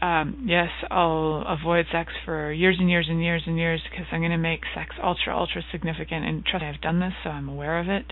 [0.01, 4.19] um yes i'll avoid sex for years and years and years and years because i'm
[4.19, 6.25] going to make sex ultra ultra significant.
[6.25, 8.05] And trust me i've done this so i'm aware of it.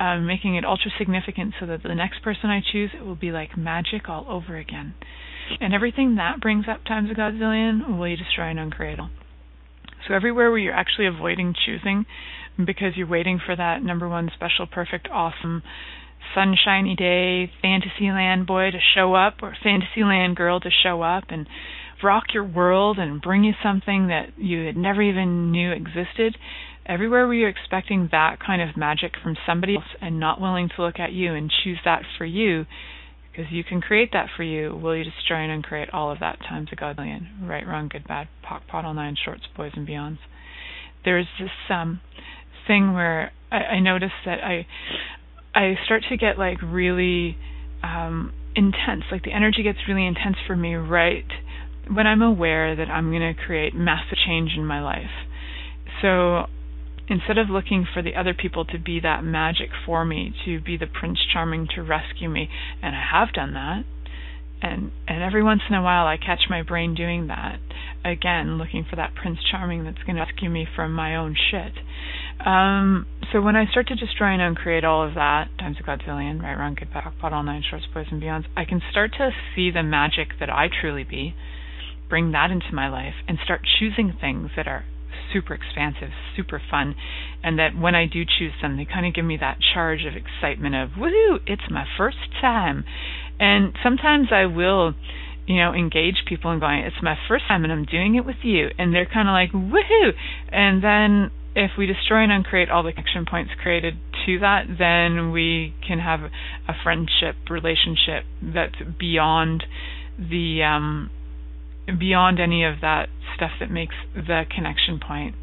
[0.00, 3.30] Um making it ultra significant so that the next person i choose it will be
[3.30, 4.94] like magic all over again.
[5.60, 8.98] And everything that brings up times a godzillion will you destroy and uncreate.
[10.06, 12.06] So everywhere where you're actually avoiding choosing
[12.64, 15.62] because you're waiting for that number one special, perfect, awesome,
[16.34, 21.46] sunshiny day Fantasyland boy to show up or Fantasyland girl to show up and
[22.02, 26.36] rock your world and bring you something that you had never even knew existed.
[26.86, 30.82] Everywhere where you're expecting that kind of magic from somebody else and not willing to
[30.82, 32.64] look at you and choose that for you,
[33.30, 34.74] because you can create that for you.
[34.74, 37.46] Will you destroy and uncreate all of that times a godzillion?
[37.46, 40.18] Right, wrong, good, bad, POC, POD, all nine, shorts, boys, and beyonds.
[41.04, 42.00] There's this um
[42.68, 44.66] thing where I, I notice that I
[45.54, 47.36] I start to get like really
[47.82, 49.04] um intense.
[49.10, 51.26] Like the energy gets really intense for me right
[51.90, 55.10] when I'm aware that I'm going to create massive change in my life.
[56.02, 56.44] So
[57.08, 60.76] instead of looking for the other people to be that magic for me, to be
[60.76, 62.48] the Prince Charming to rescue me,
[62.82, 63.84] and I have done that,
[64.60, 67.58] and and every once in a while I catch my brain doing that
[68.04, 71.72] again, looking for that Prince Charming that's going to rescue me from my own shit.
[72.44, 76.40] Um, so when I start to destroy and uncreate all of that, times a godzillion,
[76.40, 79.30] right, wrong, good, bad, POD, all nine shorts, boys, and beyonds, I can start to
[79.54, 81.34] see the magic that I truly be,
[82.08, 84.84] bring that into my life, and start choosing things that are
[85.32, 86.94] super expansive, super fun,
[87.42, 90.14] and that when I do choose them, they kind of give me that charge of
[90.14, 92.84] excitement of, woohoo, it's my first time.
[93.38, 94.94] And sometimes I will
[95.46, 98.36] you know, engage people and going, it's my first time and I'm doing it with
[98.42, 98.68] you.
[98.78, 100.12] And they're kind of like, woohoo.
[100.52, 103.94] And then if we destroy and uncreate all the connection points created
[104.26, 106.20] to that, then we can have
[106.68, 109.64] a friendship relationship that's beyond
[110.18, 111.10] the um,
[111.98, 115.34] beyond any of that stuff that makes the connection point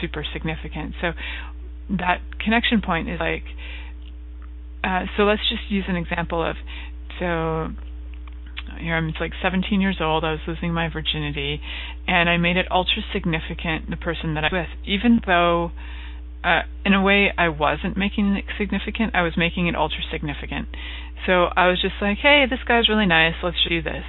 [0.00, 0.94] super significant.
[1.00, 1.12] So
[1.90, 3.44] that connection point is like
[4.82, 6.56] uh, so let's just use an example of
[7.18, 7.68] so
[8.78, 10.24] here I'm like 17 years old.
[10.24, 11.60] I was losing my virginity,
[12.06, 15.72] and I made it ultra significant the person that I was with, even though.
[16.42, 19.14] Uh, in a way, I wasn't making it significant.
[19.14, 20.68] I was making it ultra significant.
[21.26, 23.34] So I was just like, "Hey, this guy's really nice.
[23.42, 24.04] Let's do this."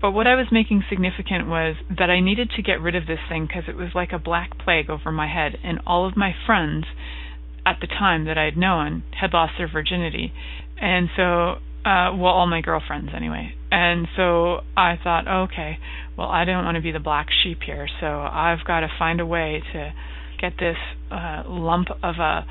[0.00, 3.20] But what I was making significant was that I needed to get rid of this
[3.28, 6.34] thing because it was like a black plague over my head, and all of my
[6.46, 6.86] friends
[7.64, 10.32] at the time that I'd known had lost their virginity,
[10.80, 13.52] and so uh, well, all my girlfriends anyway.
[13.70, 15.78] And so I thought, okay,
[16.16, 19.20] well, I don't want to be the black sheep here, so I've got to find
[19.20, 19.92] a way to
[20.40, 20.76] get this
[21.10, 22.46] uh, lump of a,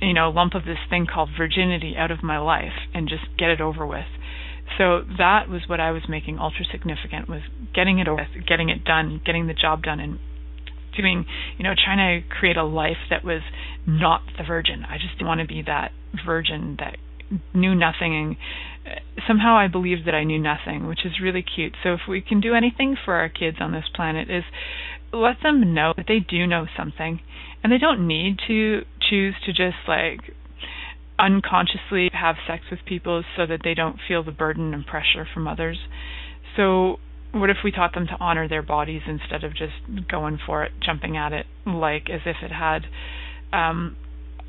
[0.00, 3.50] you know, lump of this thing called virginity out of my life and just get
[3.50, 4.06] it over with.
[4.78, 7.42] So that was what I was making ultra significant was
[7.74, 10.18] getting it over with, getting it done, getting the job done, and
[10.96, 11.26] doing,
[11.58, 13.42] you know, trying to create a life that was
[13.86, 14.84] not the virgin.
[14.88, 15.92] I just didn't want to be that
[16.24, 16.96] virgin that
[17.54, 18.36] knew nothing and
[19.26, 21.74] somehow I believed that I knew nothing, which is really cute.
[21.82, 24.44] So if we can do anything for our kids on this planet is
[25.12, 27.20] let them know that they do know something
[27.62, 30.20] and they don't need to choose to just like
[31.18, 35.46] unconsciously have sex with people so that they don't feel the burden and pressure from
[35.46, 35.78] others.
[36.56, 36.96] So
[37.32, 40.72] what if we taught them to honor their bodies instead of just going for it,
[40.84, 42.84] jumping at it like as if it had
[43.52, 43.96] um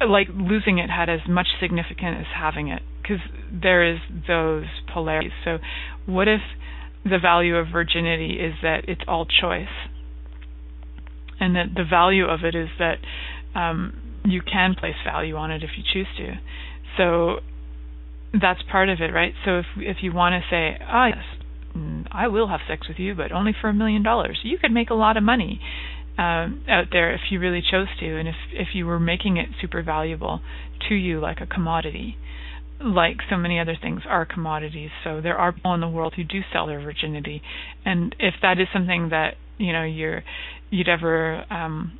[0.02, 3.20] like losing it had as much significance as having it because
[3.52, 5.32] there is those polarities.
[5.43, 5.58] So
[6.06, 6.41] what if
[7.04, 9.68] the value of virginity is that it's all choice,
[11.39, 12.98] and that the value of it is that
[13.58, 16.34] um, you can place value on it if you choose to.
[16.98, 17.39] So
[18.34, 19.34] that's part of it, right?
[19.46, 21.24] So if if you want to say, oh yes,
[21.76, 24.72] mm, I will have sex with you, but only for a million dollars, you could
[24.72, 25.62] make a lot of money
[26.18, 29.49] um, out there if you really chose to, and if if you were making it
[29.59, 30.41] super valuable
[30.88, 32.18] to you like a commodity,
[32.82, 34.91] like so many other things are commodities.
[35.03, 37.41] So there are people in the world who do sell their virginity,
[37.84, 40.24] and if that is something that you know you're
[40.70, 41.99] you'd ever um,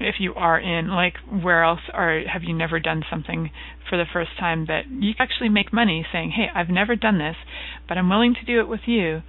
[0.00, 3.50] if you are in like where else are have you never done something
[3.88, 7.36] for the first time that you actually make money saying hey i've never done this
[7.88, 9.22] but i'm willing to do it with you.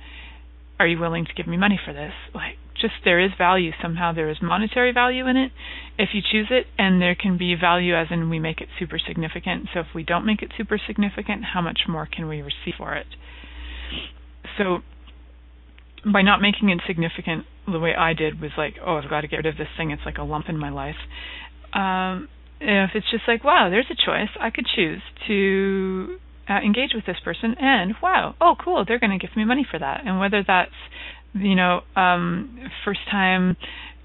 [0.80, 2.14] Are you willing to give me money for this?
[2.34, 5.52] Like just there is value somehow there is monetary value in it
[5.98, 8.98] if you choose it and there can be value as in we make it super
[9.00, 9.68] significant.
[9.74, 12.96] So if we don't make it super significant how much more can we receive for
[12.96, 13.08] it?
[14.58, 14.80] So
[16.12, 19.28] by not making it significant the way I did was like oh I've got to
[19.28, 19.92] get rid of this thing.
[19.92, 21.00] It's like a lump in my life.
[21.74, 22.28] Um
[22.60, 24.30] if it's just like wow there's a choice.
[24.40, 26.18] I could choose to
[26.50, 29.66] uh, engage with this person and wow oh cool they're going to give me money
[29.70, 30.02] for that.
[30.06, 30.72] And whether that's
[31.34, 33.58] you know, um, first time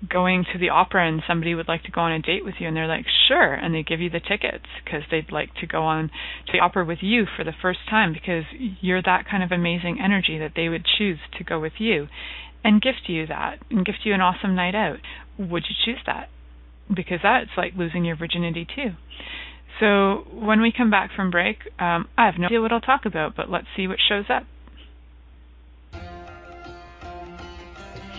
[0.09, 2.69] going to the opera and somebody would like to go on a date with you
[2.69, 5.83] and they're like sure and they give you the tickets because they'd like to go
[5.83, 6.09] on
[6.47, 8.45] to the opera with you for the first time because
[8.81, 12.07] you're that kind of amazing energy that they would choose to go with you
[12.63, 14.99] and gift you that and gift you an awesome night out.
[15.39, 16.29] Would you choose that?
[16.95, 18.91] Because that's like losing your virginity too.
[19.81, 23.05] So when we come back from break um, i have no idea what i'll talk
[23.05, 24.45] about but let's see what shows up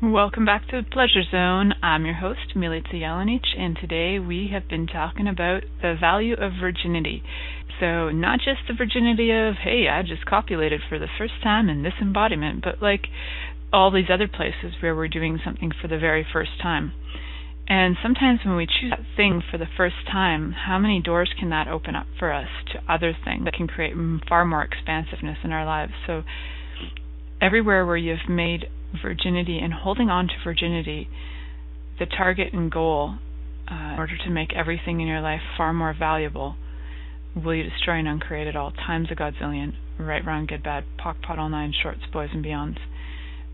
[0.00, 1.74] Welcome back to the Pleasure Zone.
[1.82, 6.52] I'm your host, Milica Jelenic, and today we have been talking about the value of
[6.60, 7.24] virginity.
[7.80, 11.82] So, not just the virginity of, hey, I just copulated for the first time in
[11.82, 13.08] this embodiment, but like
[13.72, 16.92] all these other places where we're doing something for the very first time.
[17.66, 21.50] And sometimes when we choose that thing for the first time, how many doors can
[21.50, 23.94] that open up for us to other things that can create
[24.28, 25.92] far more expansiveness in our lives?
[26.06, 26.22] So,
[27.40, 28.66] everywhere where you've made
[29.02, 31.08] virginity and holding on to virginity
[31.98, 33.14] the target and goal
[33.70, 36.56] uh, in order to make everything in your life far more valuable
[37.36, 41.20] will you destroy and uncreate it all times a godzillion right wrong good bad POC
[41.22, 42.78] POD all nine shorts boys and beyonds.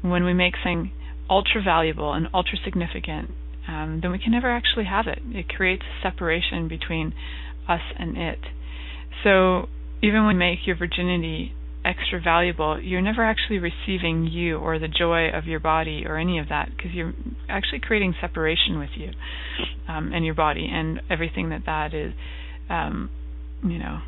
[0.03, 0.93] When we make something
[1.28, 3.30] ultra valuable and ultra significant
[3.66, 5.20] um, then we can never actually have it.
[5.26, 7.14] It creates a separation between
[7.68, 8.39] us and it.
[9.22, 9.68] So
[10.03, 11.55] even when you make your virginity
[11.85, 16.39] extra valuable, you're never actually receiving you or the joy of your body or any
[16.39, 17.12] of that because you're
[17.49, 19.11] actually creating separation with you
[19.89, 22.12] um, and your body and everything that that is,
[22.70, 23.11] um,
[23.62, 24.01] you know,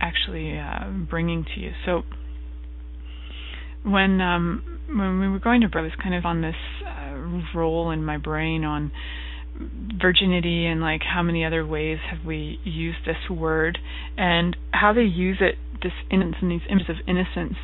[0.00, 1.70] actually uh, bringing to you.
[1.86, 2.02] So
[3.84, 7.90] when um, when we were going to, I was kind of on this uh, roll
[7.90, 8.90] in my brain on
[10.00, 13.78] virginity and like how many other ways have we used this word
[14.16, 17.56] and how they use it this innocence and these images of innocence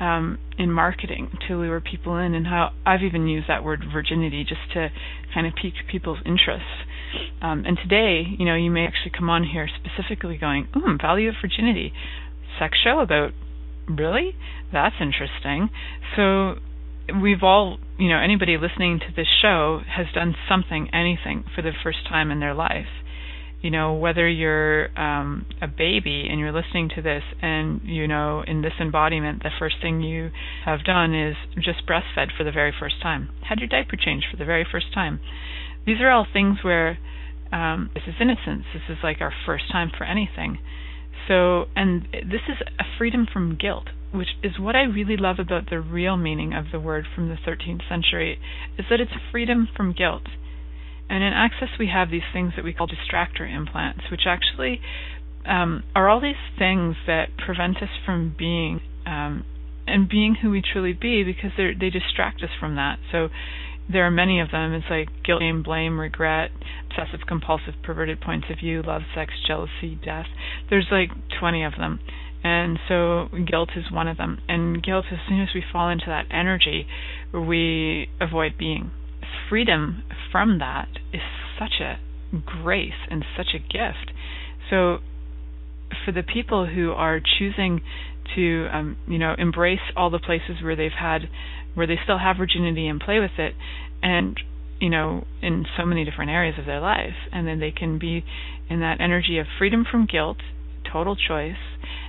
[0.00, 4.42] um, in marketing to lure people in, and how I've even used that word virginity
[4.42, 4.88] just to
[5.32, 6.64] kind of pique people's interest.
[7.40, 11.28] Um, and today, you know, you may actually come on here specifically going, "Hmm, value
[11.28, 11.92] of virginity,
[12.58, 13.32] sex show about
[13.86, 14.34] really?
[14.72, 15.70] That's interesting."
[16.16, 16.56] So
[17.20, 21.72] we've all, you know, anybody listening to this show has done something, anything for the
[21.82, 22.86] first time in their life.
[23.60, 28.42] You know whether you're um, a baby and you're listening to this and you know
[28.44, 30.30] in this embodiment the first thing you
[30.64, 33.28] have done is just breastfed for the very first time.
[33.48, 35.20] Had your diaper changed for the very first time.
[35.86, 36.98] These are all things where
[37.52, 38.64] um, this is innocence.
[38.74, 40.58] This is like our first time for anything
[41.28, 45.70] so and this is a freedom from guilt which is what I really love about
[45.70, 48.38] the real meaning of the word from the 13th century
[48.78, 50.22] is that it's freedom from guilt
[51.12, 54.80] and in Access, we have these things that we call distractor implants, which actually
[55.44, 59.44] um, are all these things that prevent us from being um,
[59.86, 62.98] and being who we truly be because they they distract us from that.
[63.10, 63.28] So
[63.90, 64.72] there are many of them.
[64.72, 66.50] It's like guilt, shame, blame, regret,
[66.86, 70.26] obsessive compulsive, perverted points of view, love, sex, jealousy, death.
[70.70, 72.00] There's like 20 of them.
[72.44, 74.38] And so guilt is one of them.
[74.48, 76.86] And guilt, as soon as we fall into that energy,
[77.32, 78.90] we avoid being
[79.48, 81.20] freedom from that is
[81.58, 81.98] such a
[82.40, 84.12] grace and such a gift.
[84.70, 84.98] So
[86.04, 87.82] for the people who are choosing
[88.34, 91.22] to um, you know embrace all the places where they've had
[91.74, 93.54] where they still have virginity and play with it
[94.02, 94.38] and
[94.82, 97.14] you know, in so many different areas of their life.
[97.30, 98.24] And then they can be
[98.68, 100.38] in that energy of freedom from guilt,
[100.92, 101.54] total choice,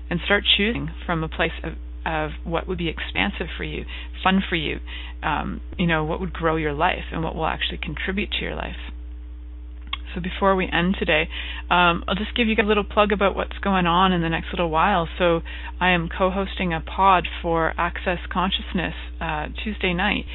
[0.09, 3.85] and start choosing from a place of, of what would be expansive for you,
[4.23, 4.79] fun for you,
[5.21, 8.55] um, you know, what would grow your life and what will actually contribute to your
[8.55, 8.91] life.
[10.13, 11.27] So before we end today,
[11.69, 14.47] um, I'll just give you a little plug about what's going on in the next
[14.51, 15.07] little while.
[15.17, 15.41] So
[15.79, 20.25] I am co-hosting a pod for Access Consciousness uh, Tuesday night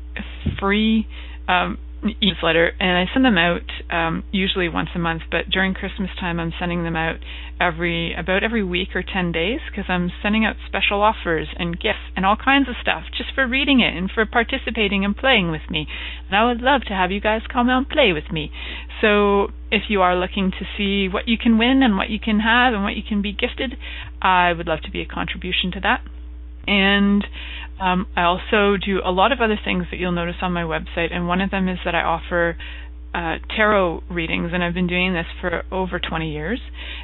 [0.59, 1.07] free
[1.47, 5.23] um, newsletter, and I send them out um, usually once a month.
[5.31, 7.17] But during Christmas time, I'm sending them out
[7.61, 12.13] every about every week or ten days because I'm sending out special offers and gifts
[12.17, 15.69] and all kinds of stuff just for reading it and for participating and playing with
[15.71, 15.87] me.
[16.29, 18.51] And I would love to have you guys come and play with me.
[19.01, 22.41] So if you are looking to see what you can win and what you can
[22.41, 23.75] have and what you can be gifted,
[24.23, 26.01] I would love to be a contribution to that.
[26.69, 27.25] And
[27.81, 31.13] um, I also do a lot of other things that you'll notice on my website,
[31.13, 32.57] and one of them is that I offer
[33.15, 36.61] uh, tarot readings, and I've been doing this for over 20 years,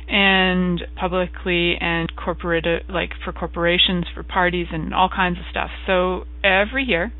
[0.08, 5.70] and publicly and corporate, like for corporations, for parties, and all kinds of stuff.
[5.86, 7.12] So every year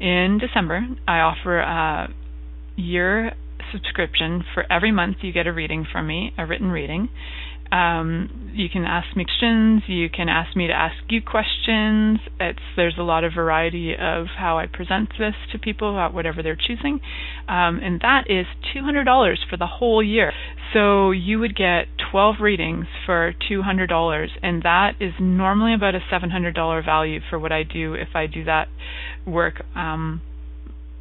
[0.00, 2.08] in December, I offer a
[2.76, 3.32] year
[3.72, 7.08] subscription for every month you get a reading from me, a written reading,
[7.72, 9.82] um, you can ask me questions.
[9.88, 12.20] You can ask me to ask you questions.
[12.38, 16.42] It's there's a lot of variety of how I present this to people about whatever
[16.42, 17.00] they're choosing,
[17.48, 20.32] um, and that is two hundred dollars for the whole year.
[20.72, 25.94] So you would get twelve readings for two hundred dollars, and that is normally about
[25.94, 28.68] a seven hundred dollar value for what I do if I do that
[29.26, 29.64] work.
[29.74, 30.22] Um,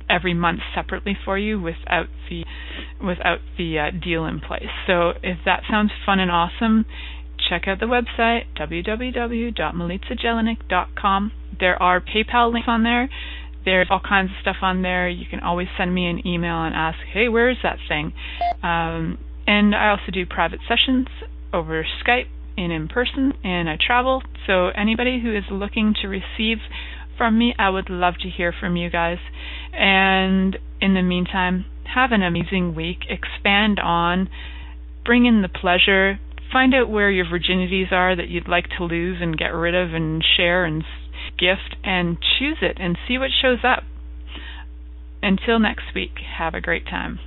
[0.10, 2.43] every month separately for you without the
[3.01, 4.70] without the uh, deal in place.
[4.88, 6.86] So if that sounds fun and awesome,
[7.49, 11.32] check out the website www.milicajelenic.com.
[11.60, 13.10] There are PayPal links on there.
[13.66, 15.08] There's all kinds of stuff on there.
[15.08, 18.12] You can always send me an email and ask, "Hey, where is that thing?"
[18.62, 21.08] Um, and I also do private sessions
[21.54, 22.28] over Skype
[22.58, 24.24] and in person, and I travel.
[24.47, 26.60] So anybody who is looking to receive
[27.18, 27.53] from me.
[27.57, 29.20] I would love to hear from you guys.
[29.74, 32.99] And in the meantime, have an amazing week.
[33.09, 34.30] Expand on,
[35.05, 36.20] bring in the pleasure,
[36.51, 39.93] find out where your virginities are that you'd like to lose and get rid of
[39.93, 40.84] and share and
[41.38, 43.84] gift and choose it and see what shows up.
[45.22, 47.20] Until next week, have a great time.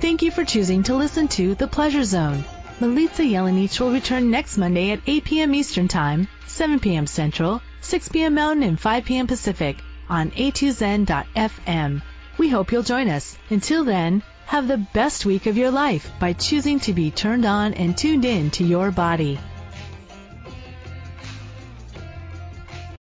[0.00, 2.42] Thank you for choosing to listen to The Pleasure Zone.
[2.80, 5.54] Milica Jelenic will return next Monday at 8 p.m.
[5.54, 7.06] Eastern Time, 7 p.m.
[7.06, 8.34] Central, 6 p.m.
[8.36, 9.26] Mountain, and 5 p.m.
[9.26, 9.76] Pacific
[10.08, 12.00] on a2zen.fm.
[12.38, 13.36] We hope you'll join us.
[13.50, 17.74] Until then, have the best week of your life by choosing to be turned on
[17.74, 19.38] and tuned in to your body.